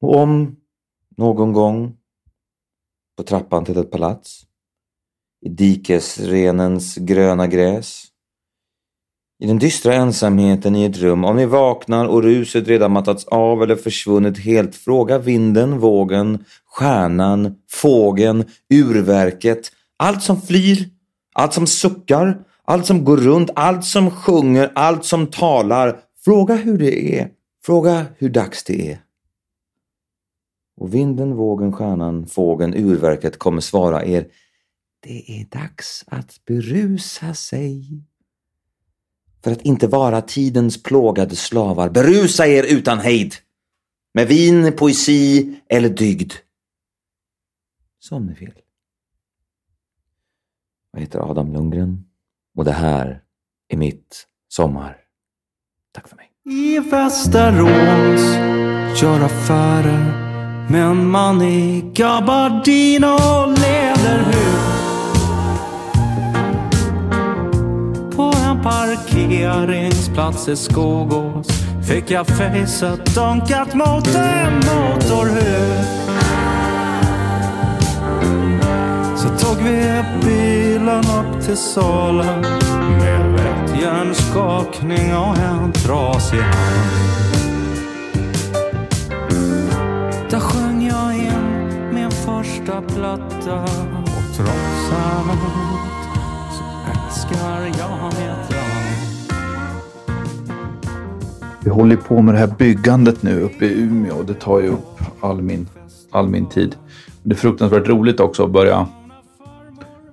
Och 0.01 0.17
om 0.17 0.57
någon 1.17 1.53
gång 1.53 1.97
på 3.17 3.23
trappan 3.23 3.65
till 3.65 3.79
ett 3.79 3.91
palats. 3.91 4.43
I 5.47 5.49
dikesrenens 5.49 6.95
gröna 6.97 7.47
gräs. 7.47 8.05
I 9.39 9.47
den 9.47 9.59
dystra 9.59 9.95
ensamheten 9.95 10.77
i 10.77 10.85
ett 10.85 10.99
rum, 10.99 11.25
om 11.25 11.37
ni 11.37 11.47
vaknar 11.47 12.07
och 12.07 12.23
ruset 12.23 12.69
redan 12.69 12.93
mattats 12.93 13.25
av 13.25 13.63
eller 13.63 13.77
försvunnit 13.77 14.39
helt, 14.39 14.77
fråga 14.77 15.19
vinden, 15.19 15.79
vågen, 15.79 16.45
stjärnan, 16.67 17.55
fågeln, 17.71 18.45
urverket, 18.75 19.73
allt 19.97 20.23
som 20.23 20.41
flyr, 20.41 20.89
allt 21.35 21.53
som 21.53 21.67
suckar, 21.67 22.39
allt 22.65 22.87
som 22.87 23.05
går 23.05 23.17
runt, 23.17 23.51
allt 23.55 23.85
som 23.85 24.11
sjunger, 24.11 24.73
allt 24.75 25.05
som 25.05 25.27
talar. 25.27 26.01
Fråga 26.25 26.55
hur 26.55 26.79
det 26.79 27.21
är. 27.21 27.31
Fråga 27.67 28.07
hur 28.19 28.29
dags 28.29 28.65
det 28.65 28.91
är. 28.93 29.06
Och 30.77 30.95
vinden, 30.95 31.37
vågen, 31.37 31.73
stjärnan, 31.73 32.27
fågeln, 32.27 32.75
urverket 32.75 33.39
kommer 33.39 33.61
svara 33.61 34.05
er. 34.05 34.29
Det 35.01 35.41
är 35.41 35.45
dags 35.45 36.05
att 36.07 36.45
berusa 36.45 37.35
sig. 37.35 38.03
För 39.45 39.53
att 39.53 39.63
inte 39.63 39.87
vara 39.87 40.23
tidens 40.23 40.83
plågade 40.83 41.37
slavar. 41.37 41.91
Berusa 41.91 42.47
er 42.47 42.63
utan 42.63 42.99
hejd. 42.99 43.35
Med 44.15 44.29
vin, 44.29 44.73
poesi 44.73 45.55
eller 45.69 45.89
dygd. 45.89 46.33
Som 47.99 48.27
ni 48.27 48.35
vill. 48.35 48.55
Jag 50.93 51.01
heter 51.01 51.31
Adam 51.31 51.53
Lundgren 51.53 52.05
och 52.57 52.65
det 52.65 52.73
här 52.73 53.23
är 53.69 53.77
mitt 53.77 54.27
sommar. 54.49 54.97
Tack 55.93 56.09
för 56.09 56.17
mig. 56.17 56.31
I 56.45 56.79
Västerås 56.79 58.37
gör 59.03 59.25
affärer 59.25 60.26
med 60.69 60.83
en 60.83 61.11
man 61.11 61.43
i 61.43 61.85
gabardin 61.95 63.05
och 63.05 63.49
läderhus. 63.49 64.77
På 68.17 68.33
en 68.47 68.63
parkeringsplats 68.63 70.49
i 70.49 70.57
Skogås 70.57 71.47
fick 71.89 72.11
jag 72.11 72.27
facet 72.27 73.15
dunkat 73.15 73.75
mot 73.75 74.15
en 74.15 74.55
motorhuv. 74.55 75.85
Så 79.17 79.29
tog 79.29 79.65
vi 79.65 80.03
bilen 80.25 80.99
upp 80.99 81.45
till 81.47 81.57
Sala 81.57 82.37
med 82.99 83.33
lätt 83.33 83.83
hjärnskakning 83.83 85.17
och 85.17 85.37
en 85.37 85.73
trasig 85.73 86.41
hand. 86.41 87.26
Platta 92.97 93.63
och 93.63 94.37
trots 94.37 94.93
allt 94.93 95.41
så 96.53 96.65
älskar 96.93 97.61
jag 97.79 98.03
mitt 98.05 98.51
land. 98.51 98.87
Vi 101.65 101.71
håller 101.71 101.97
på 101.97 102.23
med 102.23 102.35
det 102.35 102.39
här 102.39 102.55
byggandet 102.59 103.23
nu 103.23 103.41
uppe 103.41 103.65
i 103.65 103.83
Umeå. 103.83 104.23
Det 104.23 104.35
tar 104.35 104.61
ju 104.61 104.69
upp 104.69 105.01
all 105.21 105.43
min, 105.43 105.69
all 106.11 106.29
min 106.29 106.47
tid. 106.47 106.77
Det 107.23 107.35
är 107.35 107.39
fruktansvärt 107.39 107.89
roligt 107.89 108.21
också 108.21 108.45
att 108.45 108.51
börja 108.51 108.87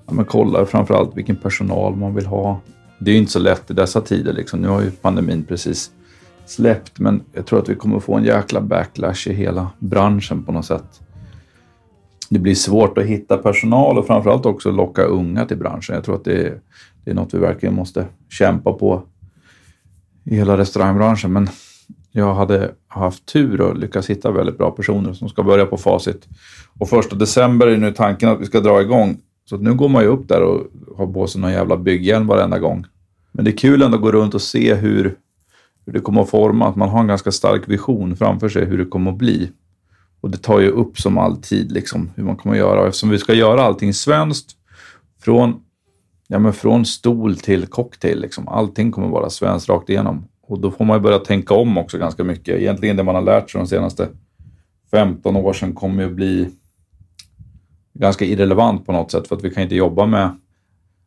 ja, 0.06 0.14
men 0.14 0.26
kolla 0.26 0.66
framförallt 0.66 1.18
vilken 1.18 1.36
personal 1.36 1.96
man 1.96 2.16
vill 2.16 2.26
ha. 2.26 2.60
Det 3.00 3.12
är 3.12 3.14
ju 3.14 3.20
inte 3.20 3.32
så 3.32 3.40
lätt 3.40 3.72
i 3.72 3.74
dessa 3.74 4.02
tider. 4.02 4.34
Liksom. 4.34 4.60
Nu 4.60 4.68
har 4.68 4.82
ju 4.82 4.92
pandemin 4.92 5.44
precis 5.44 5.92
släppt, 6.46 7.00
men 7.00 7.24
jag 7.34 7.46
tror 7.46 7.60
att 7.60 7.70
vi 7.70 7.76
kommer 7.76 8.00
få 8.00 8.16
en 8.16 8.24
jäkla 8.24 8.62
backlash 8.62 9.28
i 9.28 9.34
hela 9.34 9.70
branschen 9.80 10.44
på 10.44 10.52
något 10.52 10.66
sätt. 10.66 11.02
Det 12.30 12.40
blir 12.40 12.56
svårt 12.56 12.98
att 12.98 13.06
hitta 13.06 13.38
personal 13.38 13.98
och 13.98 14.08
framförallt 14.08 14.46
också 14.46 14.72
locka 14.72 15.04
unga 15.04 15.46
till 15.46 15.58
branschen. 15.58 15.96
Jag 15.96 16.04
tror 16.04 16.16
att 16.16 16.24
det 16.24 16.48
är, 16.48 16.60
det 17.04 17.12
är 17.12 17.16
något 17.16 17.34
vi 17.34 17.38
verkligen 17.38 17.76
måste 17.76 18.06
kämpa 18.30 18.74
på 18.74 19.04
i 20.24 20.36
hela 20.36 20.58
restaurangbranschen. 20.58 21.34
Men 21.34 21.50
jag 22.12 22.34
hade 22.34 22.72
haft 22.88 23.26
tur 23.26 23.62
och 23.62 23.78
lyckats 23.78 24.10
hitta 24.10 24.32
väldigt 24.32 24.58
bra 24.58 24.72
personer 24.72 25.14
som 25.14 25.30
ska 25.30 25.44
börja 25.44 25.66
på 25.66 25.78
facit. 25.78 26.28
Och 26.80 26.90
första 26.90 27.16
december 27.16 27.68
är 27.68 27.78
nu 27.78 27.92
tanken 27.92 28.30
att 28.30 28.42
vi 28.42 28.46
ska 28.46 28.60
dra 28.60 28.82
igång. 28.82 29.18
Så 29.46 29.56
att 29.56 29.62
nu 29.62 29.74
går 29.74 29.90
man 29.90 30.04
ju 30.04 30.08
upp 30.08 30.28
där 30.28 30.42
och 30.42 30.62
har 30.98 31.08
på 31.08 31.28
sig 31.28 31.42
någon 31.42 31.52
jävla 31.52 31.78
bygghjälm 31.78 32.28
varenda 32.28 32.60
gång. 32.60 32.86
Men 33.32 33.46
det 33.46 33.52
är 33.52 33.58
kul 33.58 33.82
ändå 33.82 33.98
att 33.98 34.04
gå 34.04 34.12
runt 34.12 34.34
och 34.34 34.42
se 34.42 34.74
hur, 34.74 35.16
hur 35.86 35.94
det 35.94 36.00
kommer 36.00 36.22
att 36.22 36.30
forma. 36.30 36.68
Att 36.68 36.76
man 36.76 36.90
har 36.90 37.00
en 37.00 37.08
ganska 37.08 37.32
stark 37.32 37.70
vision 37.70 38.16
framför 38.16 38.50
sig 38.50 38.66
hur 38.66 38.78
det 38.78 38.86
kommer 38.86 39.12
att 39.12 39.18
bli. 39.18 39.52
Och 40.24 40.30
det 40.30 40.38
tar 40.38 40.60
ju 40.60 40.70
upp 40.70 41.00
som 41.00 41.18
alltid 41.18 41.72
liksom, 41.72 42.12
hur 42.16 42.24
man 42.24 42.36
kommer 42.36 42.56
att 42.56 42.60
göra. 42.60 42.82
Och 42.82 42.88
eftersom 42.88 43.10
vi 43.10 43.18
ska 43.18 43.34
göra 43.34 43.64
allting 43.64 43.94
svenskt, 43.94 44.52
från, 45.22 45.62
ja, 46.28 46.40
men 46.40 46.54
från 46.54 46.86
stol 46.86 47.36
till 47.36 47.68
cocktail, 47.68 48.22
liksom. 48.22 48.48
allting 48.48 48.92
kommer 48.92 49.08
vara 49.08 49.30
svenskt 49.30 49.70
rakt 49.70 49.90
igenom. 49.90 50.26
Och 50.48 50.60
då 50.60 50.72
får 50.72 50.86
man 50.86 50.98
ju 50.98 51.02
börja 51.02 51.20
tänka 51.20 51.54
om 51.54 51.78
också 51.78 51.98
ganska 51.98 52.24
mycket. 52.24 52.62
Egentligen 52.62 52.98
det 52.98 53.04
man 53.04 53.16
har 53.16 53.22
lärt 53.22 53.52
sig 53.52 53.60
de 53.60 53.68
senaste 53.68 54.08
15 54.92 55.36
åren 55.36 55.74
kommer 55.74 56.04
ju 56.04 56.10
att 56.10 56.16
bli 56.16 56.50
ganska 57.94 58.26
irrelevant 58.26 58.86
på 58.86 58.92
något 58.92 59.12
sätt 59.12 59.28
för 59.28 59.36
att 59.36 59.44
vi 59.44 59.50
kan 59.50 59.64
inte 59.64 59.76
jobba 59.76 60.06
med, 60.06 60.30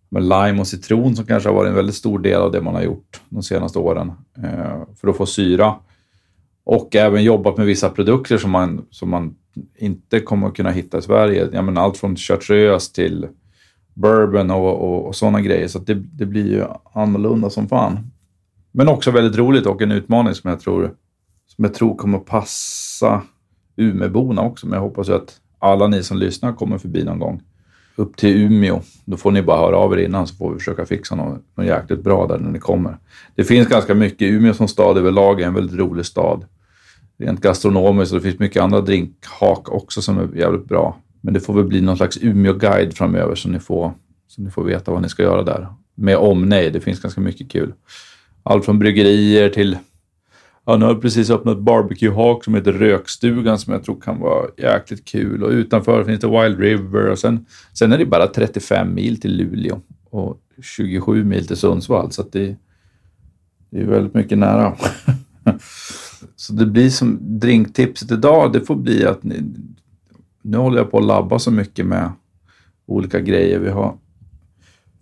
med 0.08 0.22
lime 0.22 0.60
och 0.60 0.66
citron 0.66 1.16
som 1.16 1.26
kanske 1.26 1.48
har 1.48 1.56
varit 1.56 1.68
en 1.68 1.74
väldigt 1.74 1.94
stor 1.94 2.18
del 2.18 2.40
av 2.40 2.52
det 2.52 2.60
man 2.60 2.74
har 2.74 2.82
gjort 2.82 3.20
de 3.28 3.42
senaste 3.42 3.78
åren 3.78 4.12
eh, 4.42 4.82
för 5.00 5.08
att 5.08 5.16
få 5.16 5.26
syra. 5.26 5.74
Och 6.66 6.96
även 6.96 7.24
jobbat 7.24 7.56
med 7.56 7.66
vissa 7.66 7.90
produkter 7.90 8.38
som 8.38 8.50
man, 8.50 8.86
som 8.90 9.10
man 9.10 9.34
inte 9.76 10.20
kommer 10.20 10.46
att 10.46 10.56
kunna 10.56 10.70
hitta 10.70 10.98
i 10.98 11.02
Sverige. 11.02 11.48
Jag 11.52 11.64
menar, 11.64 11.82
allt 11.82 11.96
från 11.96 12.16
chartreuse 12.16 12.94
till 12.94 13.28
bourbon 13.94 14.50
och, 14.50 14.74
och, 14.74 15.06
och 15.06 15.16
sådana 15.16 15.40
grejer. 15.40 15.68
Så 15.68 15.78
det, 15.78 15.94
det 15.94 16.26
blir 16.26 16.52
ju 16.52 16.64
annorlunda 16.92 17.50
som 17.50 17.68
fan. 17.68 18.10
Men 18.72 18.88
också 18.88 19.10
väldigt 19.10 19.38
roligt 19.38 19.66
och 19.66 19.82
en 19.82 19.92
utmaning 19.92 20.34
som 20.34 20.50
jag 20.50 20.60
tror, 20.60 20.94
som 21.56 21.64
jag 21.64 21.74
tror 21.74 21.96
kommer 21.96 22.18
passa 22.18 23.22
Umeåborna 23.76 24.42
också. 24.42 24.66
Men 24.66 24.74
jag 24.74 24.82
hoppas 24.82 25.08
ju 25.08 25.14
att 25.14 25.40
alla 25.58 25.86
ni 25.86 26.02
som 26.02 26.16
lyssnar 26.16 26.52
kommer 26.52 26.78
förbi 26.78 27.04
någon 27.04 27.18
gång 27.18 27.42
upp 27.96 28.16
till 28.16 28.42
Umeå. 28.42 28.80
Då 29.04 29.16
får 29.16 29.30
ni 29.30 29.42
bara 29.42 29.58
höra 29.58 29.76
av 29.76 29.92
er 29.92 29.96
innan 29.96 30.26
så 30.26 30.34
får 30.34 30.52
vi 30.52 30.58
försöka 30.58 30.86
fixa 30.86 31.14
något, 31.14 31.42
något 31.54 31.66
jäkligt 31.66 32.04
bra 32.04 32.26
där 32.26 32.38
när 32.38 32.50
ni 32.50 32.58
kommer. 32.58 32.98
Det 33.34 33.44
finns 33.44 33.68
ganska 33.68 33.94
mycket. 33.94 34.30
Umeå 34.30 34.54
som 34.54 34.68
stad 34.68 34.98
överlag 34.98 35.40
är 35.40 35.46
en 35.46 35.54
väldigt 35.54 35.78
rolig 35.78 36.06
stad. 36.06 36.44
Rent 37.18 37.40
gastronomiskt 37.40 38.12
och 38.12 38.18
det 38.18 38.22
finns 38.22 38.38
mycket 38.38 38.62
andra 38.62 38.80
drinkhak 38.80 39.68
också 39.68 40.02
som 40.02 40.18
är 40.18 40.36
jävligt 40.36 40.64
bra. 40.64 40.96
Men 41.20 41.34
det 41.34 41.40
får 41.40 41.54
väl 41.54 41.64
bli 41.64 41.80
någon 41.80 41.96
slags 41.96 42.18
Umeå-guide 42.22 42.92
framöver 42.94 43.34
så 43.34 43.48
ni, 43.48 43.58
får, 43.58 43.92
så 44.28 44.42
ni 44.42 44.50
får 44.50 44.64
veta 44.64 44.92
vad 44.92 45.02
ni 45.02 45.08
ska 45.08 45.22
göra 45.22 45.42
där. 45.42 45.68
Med 45.94 46.16
omnejd, 46.16 46.72
det 46.72 46.80
finns 46.80 47.00
ganska 47.00 47.20
mycket 47.20 47.50
kul. 47.50 47.72
Allt 48.42 48.64
från 48.64 48.78
bryggerier 48.78 49.48
till 49.48 49.78
Ja, 50.68 50.76
nu 50.76 50.84
har 50.84 50.92
jag 50.92 51.02
precis 51.02 51.30
öppnat 51.30 51.58
barbecue-hak 51.58 52.44
som 52.44 52.54
heter 52.54 52.72
Rökstugan 52.72 53.58
som 53.58 53.72
jag 53.72 53.84
tror 53.84 54.00
kan 54.00 54.20
vara 54.20 54.46
jäkligt 54.56 55.04
kul. 55.04 55.42
Och 55.42 55.50
utanför 55.50 56.04
finns 56.04 56.20
det 56.20 56.42
Wild 56.42 56.60
River 56.60 57.10
och 57.10 57.18
sen, 57.18 57.46
sen 57.72 57.92
är 57.92 57.98
det 57.98 58.06
bara 58.06 58.26
35 58.26 58.94
mil 58.94 59.20
till 59.20 59.36
Luleå 59.36 59.80
och 60.10 60.40
27 60.62 61.24
mil 61.24 61.46
till 61.46 61.56
Sundsvall. 61.56 62.12
Så 62.12 62.22
det, 62.22 62.56
det 63.70 63.80
är 63.80 63.84
väldigt 63.84 64.14
mycket 64.14 64.38
nära. 64.38 64.76
så 66.36 66.52
det 66.52 66.66
blir 66.66 66.90
som 66.90 67.18
drinktipset 67.20 68.10
idag, 68.10 68.52
det 68.52 68.60
får 68.60 68.76
bli 68.76 69.06
att 69.06 69.22
ni, 69.22 69.42
nu 70.42 70.56
håller 70.56 70.78
jag 70.78 70.90
på 70.90 70.98
att 70.98 71.04
labba 71.04 71.38
så 71.38 71.50
mycket 71.50 71.86
med 71.86 72.12
olika 72.86 73.20
grejer. 73.20 73.58
Vi 73.58 73.70
har 73.70 73.94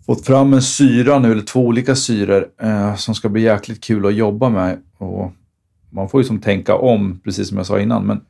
fått 0.05 0.25
fram 0.25 0.53
en 0.53 0.61
syra 0.61 1.19
nu, 1.19 1.31
eller 1.31 1.41
två 1.41 1.65
olika 1.65 1.95
syror 1.95 2.47
eh, 2.61 2.95
som 2.95 3.15
ska 3.15 3.29
bli 3.29 3.41
jäkligt 3.41 3.83
kul 3.83 4.05
att 4.05 4.15
jobba 4.15 4.49
med. 4.49 4.77
Och 4.97 5.31
man 5.89 6.09
får 6.09 6.21
ju 6.21 6.25
som 6.25 6.39
tänka 6.39 6.75
om, 6.75 7.19
precis 7.23 7.47
som 7.47 7.57
jag 7.57 7.65
sa 7.65 7.79
innan, 7.79 8.05
men 8.05 8.21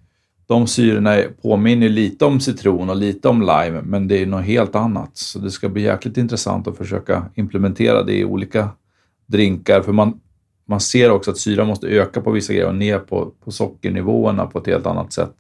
de 0.47 0.67
syrorna 0.67 1.23
påminner 1.41 1.89
lite 1.89 2.25
om 2.25 2.39
citron 2.39 2.89
och 2.89 2.95
lite 2.95 3.27
om 3.27 3.41
lime, 3.41 3.81
men 3.81 4.07
det 4.07 4.21
är 4.21 4.25
något 4.25 4.45
helt 4.45 4.75
annat. 4.75 5.17
Så 5.17 5.39
det 5.39 5.51
ska 5.51 5.69
bli 5.69 5.81
jäkligt 5.81 6.17
intressant 6.17 6.67
att 6.67 6.77
försöka 6.77 7.25
implementera 7.35 8.03
det 8.03 8.17
i 8.17 8.25
olika 8.25 8.69
drinkar, 9.25 9.81
för 9.81 9.91
man, 9.91 10.19
man 10.67 10.79
ser 10.79 11.11
också 11.11 11.31
att 11.31 11.37
syra 11.37 11.65
måste 11.65 11.87
öka 11.87 12.21
på 12.21 12.31
vissa 12.31 12.53
grejer 12.53 12.67
och 12.67 12.75
ner 12.75 12.99
på, 12.99 13.31
på 13.43 13.51
sockernivåerna 13.51 14.45
på 14.45 14.59
ett 14.59 14.67
helt 14.67 14.85
annat 14.85 15.13
sätt. 15.13 15.35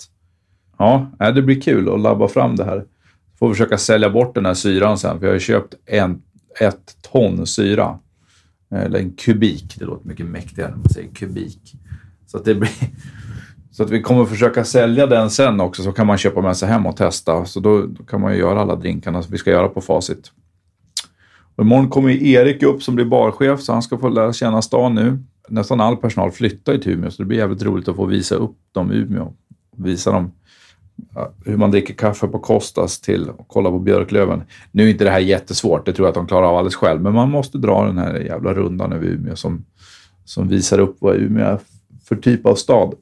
Ja, 0.77 1.11
äh, 1.19 1.33
det 1.33 1.41
blir 1.41 1.61
kul 1.61 1.93
att 1.93 1.99
labba 1.99 2.27
fram 2.27 2.55
det 2.55 2.63
här. 2.63 2.85
Får 3.39 3.49
försöka 3.49 3.77
sälja 3.77 4.09
bort 4.09 4.35
den 4.35 4.45
här 4.45 4.53
syran 4.53 4.97
sen, 4.97 5.19
för 5.19 5.25
jag 5.25 5.31
har 5.31 5.35
ju 5.35 5.39
köpt 5.39 5.73
en, 5.85 6.21
ett 6.59 6.97
ton 7.11 7.47
syra. 7.47 7.99
Eller 8.71 8.99
en 8.99 9.11
kubik, 9.11 9.75
det 9.79 9.85
låter 9.85 10.07
mycket 10.07 10.25
mäktigare 10.25 10.69
när 10.69 10.77
man 10.77 10.89
säger 10.89 11.09
kubik. 11.09 11.73
Så 12.25 12.37
att, 12.37 12.45
det 12.45 12.55
blir, 12.55 12.69
så 13.71 13.83
att 13.83 13.89
vi 13.89 14.01
kommer 14.01 14.25
försöka 14.25 14.63
sälja 14.63 15.07
den 15.07 15.29
sen 15.29 15.61
också, 15.61 15.83
så 15.83 15.91
kan 15.91 16.07
man 16.07 16.17
köpa 16.17 16.41
med 16.41 16.57
sig 16.57 16.69
hem 16.69 16.85
och 16.85 16.97
testa. 16.97 17.45
Så 17.45 17.59
då, 17.59 17.85
då 17.85 18.03
kan 18.03 18.21
man 18.21 18.33
ju 18.33 18.39
göra 18.39 18.61
alla 18.61 18.75
drinkarna 18.75 19.21
som 19.23 19.31
vi 19.31 19.37
ska 19.37 19.51
göra 19.51 19.67
på 19.67 19.81
facit. 19.81 20.31
Och 21.55 21.63
imorgon 21.63 21.89
kommer 21.89 22.09
Erik 22.09 22.63
upp 22.63 22.83
som 22.83 22.95
blir 22.95 23.05
barchef, 23.05 23.61
så 23.61 23.73
han 23.73 23.81
ska 23.81 23.97
få 23.97 24.09
lära 24.09 24.33
känna 24.33 24.61
stan 24.61 24.95
nu. 24.95 25.19
Nästan 25.49 25.81
all 25.81 25.97
personal 25.97 26.31
flyttar 26.31 26.73
ju 26.73 26.79
till 26.79 26.91
Umeå, 26.91 27.11
så 27.11 27.21
det 27.21 27.25
blir 27.25 27.37
jävligt 27.37 27.63
roligt 27.63 27.87
att 27.87 27.95
få 27.95 28.05
visa 28.05 28.35
upp 28.35 28.57
dem 28.71 28.91
i 28.91 28.95
Umeå. 28.95 29.33
Visa 29.77 30.11
dem 30.11 30.31
hur 31.45 31.57
man 31.57 31.71
dricker 31.71 31.93
kaffe 31.93 32.27
på 32.27 32.39
Kostas 32.39 33.01
till 33.01 33.29
och 33.29 33.47
kolla 33.47 33.69
på 33.69 33.79
Björklöven. 33.79 34.43
Nu 34.71 34.83
är 34.83 34.89
inte 34.89 35.03
det 35.03 35.09
här 35.09 35.19
jättesvårt, 35.19 35.85
det 35.85 35.93
tror 35.93 36.05
jag 36.05 36.09
att 36.09 36.15
de 36.15 36.27
klarar 36.27 36.47
av 36.47 36.55
alldeles 36.55 36.75
själv, 36.75 37.01
men 37.01 37.13
man 37.13 37.29
måste 37.29 37.57
dra 37.57 37.85
den 37.85 37.97
här 37.97 38.19
jävla 38.19 38.53
rundan 38.53 38.93
över 38.93 39.05
Umeå 39.05 39.35
som, 39.35 39.65
som 40.25 40.47
visar 40.47 40.79
upp 40.79 40.97
vad 40.99 41.15
Umeå 41.15 41.45
är 41.45 41.59
för 42.03 42.15
typ 42.15 42.45
av 42.45 42.55
stad. 42.55 42.93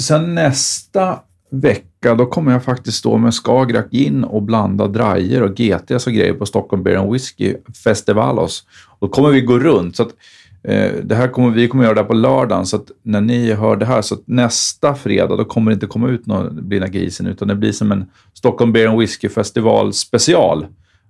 Sen 0.00 0.34
nästa 0.34 1.18
vecka, 1.50 2.14
då 2.14 2.26
kommer 2.26 2.52
jag 2.52 2.64
faktiskt 2.64 2.98
stå 2.98 3.18
med 3.18 3.34
Skagerrak 3.34 3.86
Gin 3.90 4.24
och 4.24 4.42
blanda 4.42 4.86
drajer 4.86 5.42
och 5.42 5.54
GTs 5.56 6.06
och 6.06 6.12
grejer 6.12 6.34
på 6.34 6.46
Stockholm 6.46 6.82
Beer 6.82 6.96
and 6.96 7.12
Whiskey 7.12 7.56
Festivalos. 7.84 8.64
Då 9.00 9.08
kommer 9.08 9.30
vi 9.30 9.40
gå 9.40 9.58
runt. 9.58 9.96
Så 9.96 10.02
att, 10.02 10.14
eh, 10.62 10.92
det 11.02 11.14
här 11.14 11.28
kommer, 11.28 11.50
vi 11.50 11.68
kommer 11.68 11.84
göra 11.84 11.94
det 11.94 12.00
här 12.00 12.08
på 12.08 12.14
lördagen, 12.14 12.66
så 12.66 12.76
att 12.76 12.90
när 13.02 13.20
ni 13.20 13.52
hör 13.52 13.76
det 13.76 13.86
här, 13.86 14.02
så 14.02 14.14
att 14.14 14.22
nästa 14.26 14.94
fredag, 14.94 15.36
då 15.36 15.44
kommer 15.44 15.70
det 15.70 15.74
inte 15.74 15.86
komma 15.86 16.08
ut 16.08 16.26
någon 16.26 16.68
Blinda 16.68 16.88
grisen, 16.88 17.26
utan 17.26 17.48
det 17.48 17.54
blir 17.54 17.72
som 17.72 17.92
en 17.92 18.04
Stockholm 18.34 18.72
Beer 18.72 18.86
and 18.86 18.98
Whiskey 18.98 19.30
Festival 19.30 19.92
special 19.92 20.66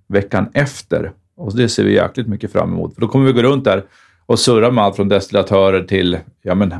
veckan 0.07 0.49
efter. 0.53 1.11
Och 1.37 1.57
det 1.57 1.69
ser 1.69 1.83
vi 1.83 1.93
jäkligt 1.93 2.27
mycket 2.27 2.51
fram 2.51 2.73
emot. 2.73 2.93
För 2.93 3.01
då 3.01 3.07
kommer 3.07 3.25
vi 3.25 3.33
gå 3.33 3.41
runt 3.41 3.63
där 3.63 3.83
och 4.25 4.39
surra 4.39 4.71
med 4.71 4.83
allt 4.83 4.95
från 4.95 5.09
destillatörer 5.09 5.83
till 5.83 6.17
ja, 6.41 6.55
men, 6.55 6.73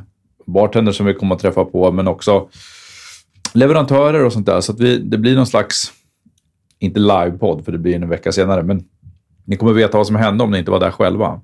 bartender 0.45 0.91
som 0.91 1.05
vi 1.05 1.13
kommer 1.13 1.35
att 1.35 1.41
träffa 1.41 1.65
på, 1.65 1.91
men 1.91 2.07
också 2.07 2.49
leverantörer 3.53 4.25
och 4.25 4.33
sånt 4.33 4.45
där. 4.45 4.61
Så 4.61 4.71
att 4.71 4.79
vi, 4.79 4.97
det 4.97 5.17
blir 5.17 5.35
någon 5.35 5.47
slags, 5.47 5.91
inte 6.79 6.99
livepodd, 6.99 7.65
för 7.65 7.71
det 7.71 7.77
blir 7.77 7.95
en 7.95 8.09
vecka 8.09 8.31
senare, 8.31 8.63
men 8.63 8.83
ni 9.45 9.57
kommer 9.57 9.73
veta 9.73 9.97
vad 9.97 10.07
som 10.07 10.15
hände 10.15 10.43
om 10.43 10.51
ni 10.51 10.59
inte 10.59 10.71
var 10.71 10.79
där 10.79 10.91
själva. 10.91 11.41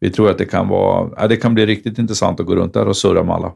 Vi 0.00 0.10
tror 0.10 0.30
att 0.30 0.38
det 0.38 0.44
kan, 0.44 0.68
vara, 0.68 1.28
det 1.28 1.36
kan 1.36 1.54
bli 1.54 1.66
riktigt 1.66 1.98
intressant 1.98 2.40
att 2.40 2.46
gå 2.46 2.56
runt 2.56 2.74
där 2.74 2.88
och 2.88 2.96
surra 2.96 3.22
med 3.22 3.34
alla. 3.34 3.52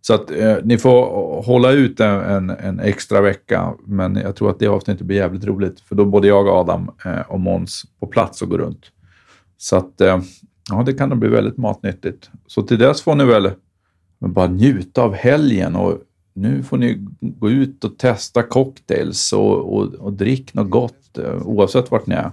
Så 0.00 0.14
att 0.14 0.30
eh, 0.30 0.56
ni 0.64 0.78
får 0.78 1.42
hålla 1.42 1.70
ut 1.70 2.00
en, 2.00 2.20
en, 2.20 2.50
en, 2.50 2.80
extra 2.80 3.20
vecka, 3.20 3.74
men 3.86 4.16
jag 4.16 4.36
tror 4.36 4.50
att 4.50 4.58
det 4.58 4.66
avsnittet 4.66 5.06
blir 5.06 5.16
jävligt 5.16 5.44
roligt. 5.44 5.80
För 5.80 5.94
då 5.94 6.04
både 6.04 6.28
jag, 6.28 6.48
Adam 6.48 6.90
eh, 7.04 7.20
och 7.20 7.40
Måns 7.40 7.84
på 8.00 8.06
plats 8.06 8.42
och 8.42 8.48
går 8.48 8.58
runt. 8.58 8.86
Så 9.56 9.76
att, 9.76 10.00
eh, 10.00 10.20
ja, 10.70 10.82
det 10.86 10.92
kan 10.92 11.08
nog 11.08 11.18
bli 11.18 11.28
väldigt 11.28 11.56
matnyttigt. 11.56 12.30
Så 12.46 12.62
till 12.62 12.78
dess 12.78 13.02
får 13.02 13.14
ni 13.14 13.24
väl 13.24 13.50
bara 14.18 14.46
njuta 14.46 15.02
av 15.02 15.14
helgen 15.14 15.76
och 15.76 15.98
nu 16.34 16.62
får 16.62 16.76
ni 16.76 16.98
gå 17.20 17.50
ut 17.50 17.84
och 17.84 17.98
testa 17.98 18.42
cocktails 18.42 19.32
och, 19.32 19.76
och, 19.76 19.94
och 19.94 20.12
drick 20.12 20.54
något 20.54 20.70
gott 20.70 21.18
eh, 21.18 21.42
oavsett 21.42 21.90
vart 21.90 22.06
ni 22.06 22.14
är. 22.14 22.30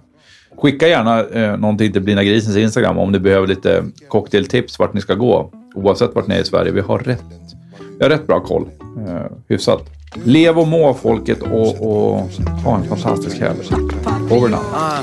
Skicka 0.57 0.87
gärna 0.87 1.23
eh, 1.23 1.57
någonting 1.57 1.91
till 1.91 2.01
Blina 2.01 2.23
Grisens 2.23 2.57
Instagram 2.57 2.97
om 2.97 3.11
ni 3.11 3.19
behöver 3.19 3.47
lite 3.47 3.83
cocktailtips 4.07 4.79
vart 4.79 4.93
ni 4.93 5.01
ska 5.01 5.15
gå. 5.15 5.51
Oavsett 5.75 6.15
vart 6.15 6.27
ni 6.27 6.35
är 6.35 6.41
i 6.41 6.45
Sverige. 6.45 6.71
Vi 6.71 6.81
har 6.81 6.99
rätt, 6.99 7.23
vi 7.97 8.03
har 8.05 8.09
rätt 8.09 8.27
bra 8.27 8.39
koll. 8.39 8.69
Eh, 9.07 9.31
hyfsat. 9.47 9.81
Lev 10.23 10.59
och 10.59 10.67
må 10.67 10.93
folket 10.93 11.41
och, 11.41 11.81
och 11.81 12.29
ha 12.63 12.75
en 12.75 12.83
fantastisk 12.83 13.39
helg. 13.39 13.59
Over 14.31 14.49
now. 14.49 14.59
Ah. 14.73 15.01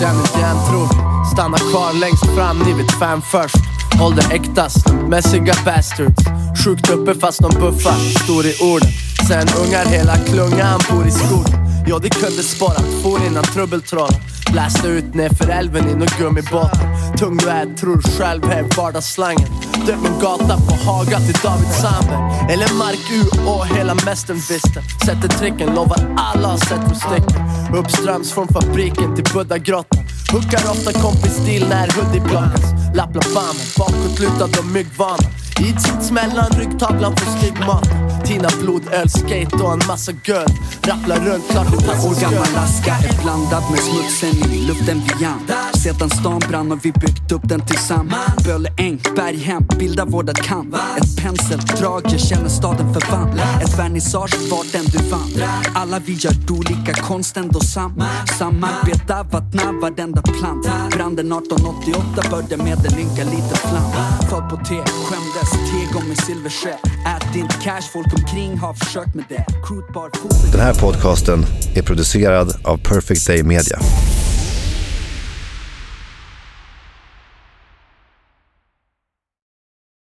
Känner 0.00 0.38
igen 0.38 0.56
tron 0.70 0.88
Stanna 1.32 1.56
kvar 1.56 2.00
längst 2.00 2.26
fram, 2.36 2.58
ni 2.58 2.82
vet 2.82 2.90
fan 2.90 3.22
först 3.22 3.56
Håll 3.98 4.14
det 4.14 4.34
äktast, 4.34 4.92
mässiga 5.08 5.54
bastards 5.64 6.43
Sjukt 6.64 6.90
uppe 6.90 7.14
fast 7.14 7.40
de 7.42 7.60
buffar, 7.60 8.24
stor 8.24 8.46
i 8.46 8.54
orden 8.60 8.88
Sen 9.28 9.48
ungar 9.64 9.84
hela 9.84 10.16
klungan 10.16 10.80
bor 10.90 11.06
i 11.06 11.10
skogen 11.10 11.64
Ja 11.86 11.98
det 11.98 12.10
kunde 12.10 12.42
spara, 12.42 12.80
for 13.02 13.26
innan 13.26 13.44
trubbeltrollen. 13.44 14.20
Blästa 14.52 14.88
ut 14.88 15.14
nerför 15.14 15.48
älven 15.48 15.88
i 15.88 15.94
nån 15.94 16.08
gummibåt. 16.18 16.70
Tung 17.18 17.36
du 17.36 17.48
är, 17.48 17.74
tror 17.76 18.02
själv 18.02 18.44
här 18.44 18.64
vardagsslangen. 18.76 19.48
Döpt 19.86 20.06
en 20.06 20.18
gata 20.20 20.56
på 20.56 20.74
Haga 20.84 21.20
till 21.20 21.38
David 21.42 21.68
Sandberg. 21.68 22.52
Eller 22.52 22.74
Mark 22.78 23.10
U 23.12 23.22
och 23.46 23.66
hela 23.66 23.94
mästern 23.94 24.36
visste 24.36 24.82
Sätter 25.06 25.28
tricken, 25.28 25.74
lovar 25.74 26.16
alla 26.16 26.48
har 26.48 26.58
sett 26.58 26.90
hur 26.90 26.94
sticker 26.94 27.76
Uppströms 27.78 28.32
från 28.32 28.48
fabriken 28.48 29.14
till 29.16 29.24
Buddhagrottan. 29.32 30.04
Hookar 30.32 30.70
ofta 30.70 30.92
kompis-stil 30.92 31.66
när 31.68 31.88
hoodie 31.96 32.20
plockas 32.20 32.64
Lapplabama, 32.94 33.62
bakåtlutad 33.78 34.58
och 34.60 34.66
myggvana 34.66 35.43
i 35.60 35.72
tits 35.72 36.10
mellan 36.10 36.50
ryggtavlan 36.50 37.16
för 37.16 37.26
stigmat 37.26 38.03
Tina 38.26 38.48
blodöl, 38.60 39.08
skate 39.08 39.56
och 39.56 39.72
en 39.72 39.80
massa 39.88 40.12
girl. 40.12 40.48
Rapplar 40.82 41.16
runt, 41.16 41.48
klart 41.50 41.66
det 41.70 41.86
passar 41.86 42.08
År 42.08 42.20
gammal 42.20 42.46
skön. 42.46 42.64
aska 42.64 42.94
är 43.08 43.22
blandad 43.22 43.62
med 43.70 43.80
smutsen 43.80 44.52
i 44.52 44.66
luften 44.66 45.02
vi 45.18 45.24
an 45.24 45.40
Sedan 45.82 46.10
stan 46.10 46.42
brann 46.48 46.70
har 46.70 46.78
vi 46.82 46.92
byggt 46.92 47.32
upp 47.32 47.48
den 47.48 47.66
tillsammans. 47.66 48.44
Böle 48.44 48.68
äng, 48.78 49.00
berghem, 49.16 49.66
bildar 49.78 50.06
vårdat 50.06 50.42
kamp. 50.42 50.74
Ett 50.74 51.22
penseldrag, 51.22 52.02
jag 52.04 52.20
känner 52.20 52.48
staden 52.48 52.94
förvann 52.94 53.38
Ett 53.62 53.78
vernissage, 53.78 54.36
vart 54.50 54.74
än 54.74 54.84
du 54.84 54.98
vandrar. 55.10 55.66
Alla 55.74 55.98
vi 55.98 56.12
gör 56.12 56.34
olika, 56.50 56.92
konst 56.94 57.36
ändå 57.36 57.60
samma. 57.60 58.06
Samarbeta, 58.38 59.22
vattna 59.22 59.72
varenda 59.72 60.22
plant. 60.22 60.66
Branden 60.90 61.32
1888 61.32 62.22
började 62.30 62.56
med 62.56 62.86
en 62.86 62.98
ynka 62.98 63.24
liten 63.24 63.58
flam. 63.68 63.92
Föll 64.30 64.50
på 64.50 64.56
te, 64.56 64.78
skämdes, 65.06 65.50
tegång 65.70 66.08
med 66.08 66.18
silversked 66.18 66.94
Ät 67.06 67.36
inte 67.36 67.54
cash, 67.62 67.88
folk 67.92 68.13
omkring 68.14 68.58
har 68.58 68.74
försökt 68.74 69.14
med 69.14 69.24
det 69.28 69.44
Den 70.52 70.60
här 70.60 70.74
podcasten 70.74 71.44
är 71.74 71.82
producerad 71.82 72.56
av 72.64 72.76
Perfect 72.76 73.26
Day 73.26 73.42
Media. 73.42 73.78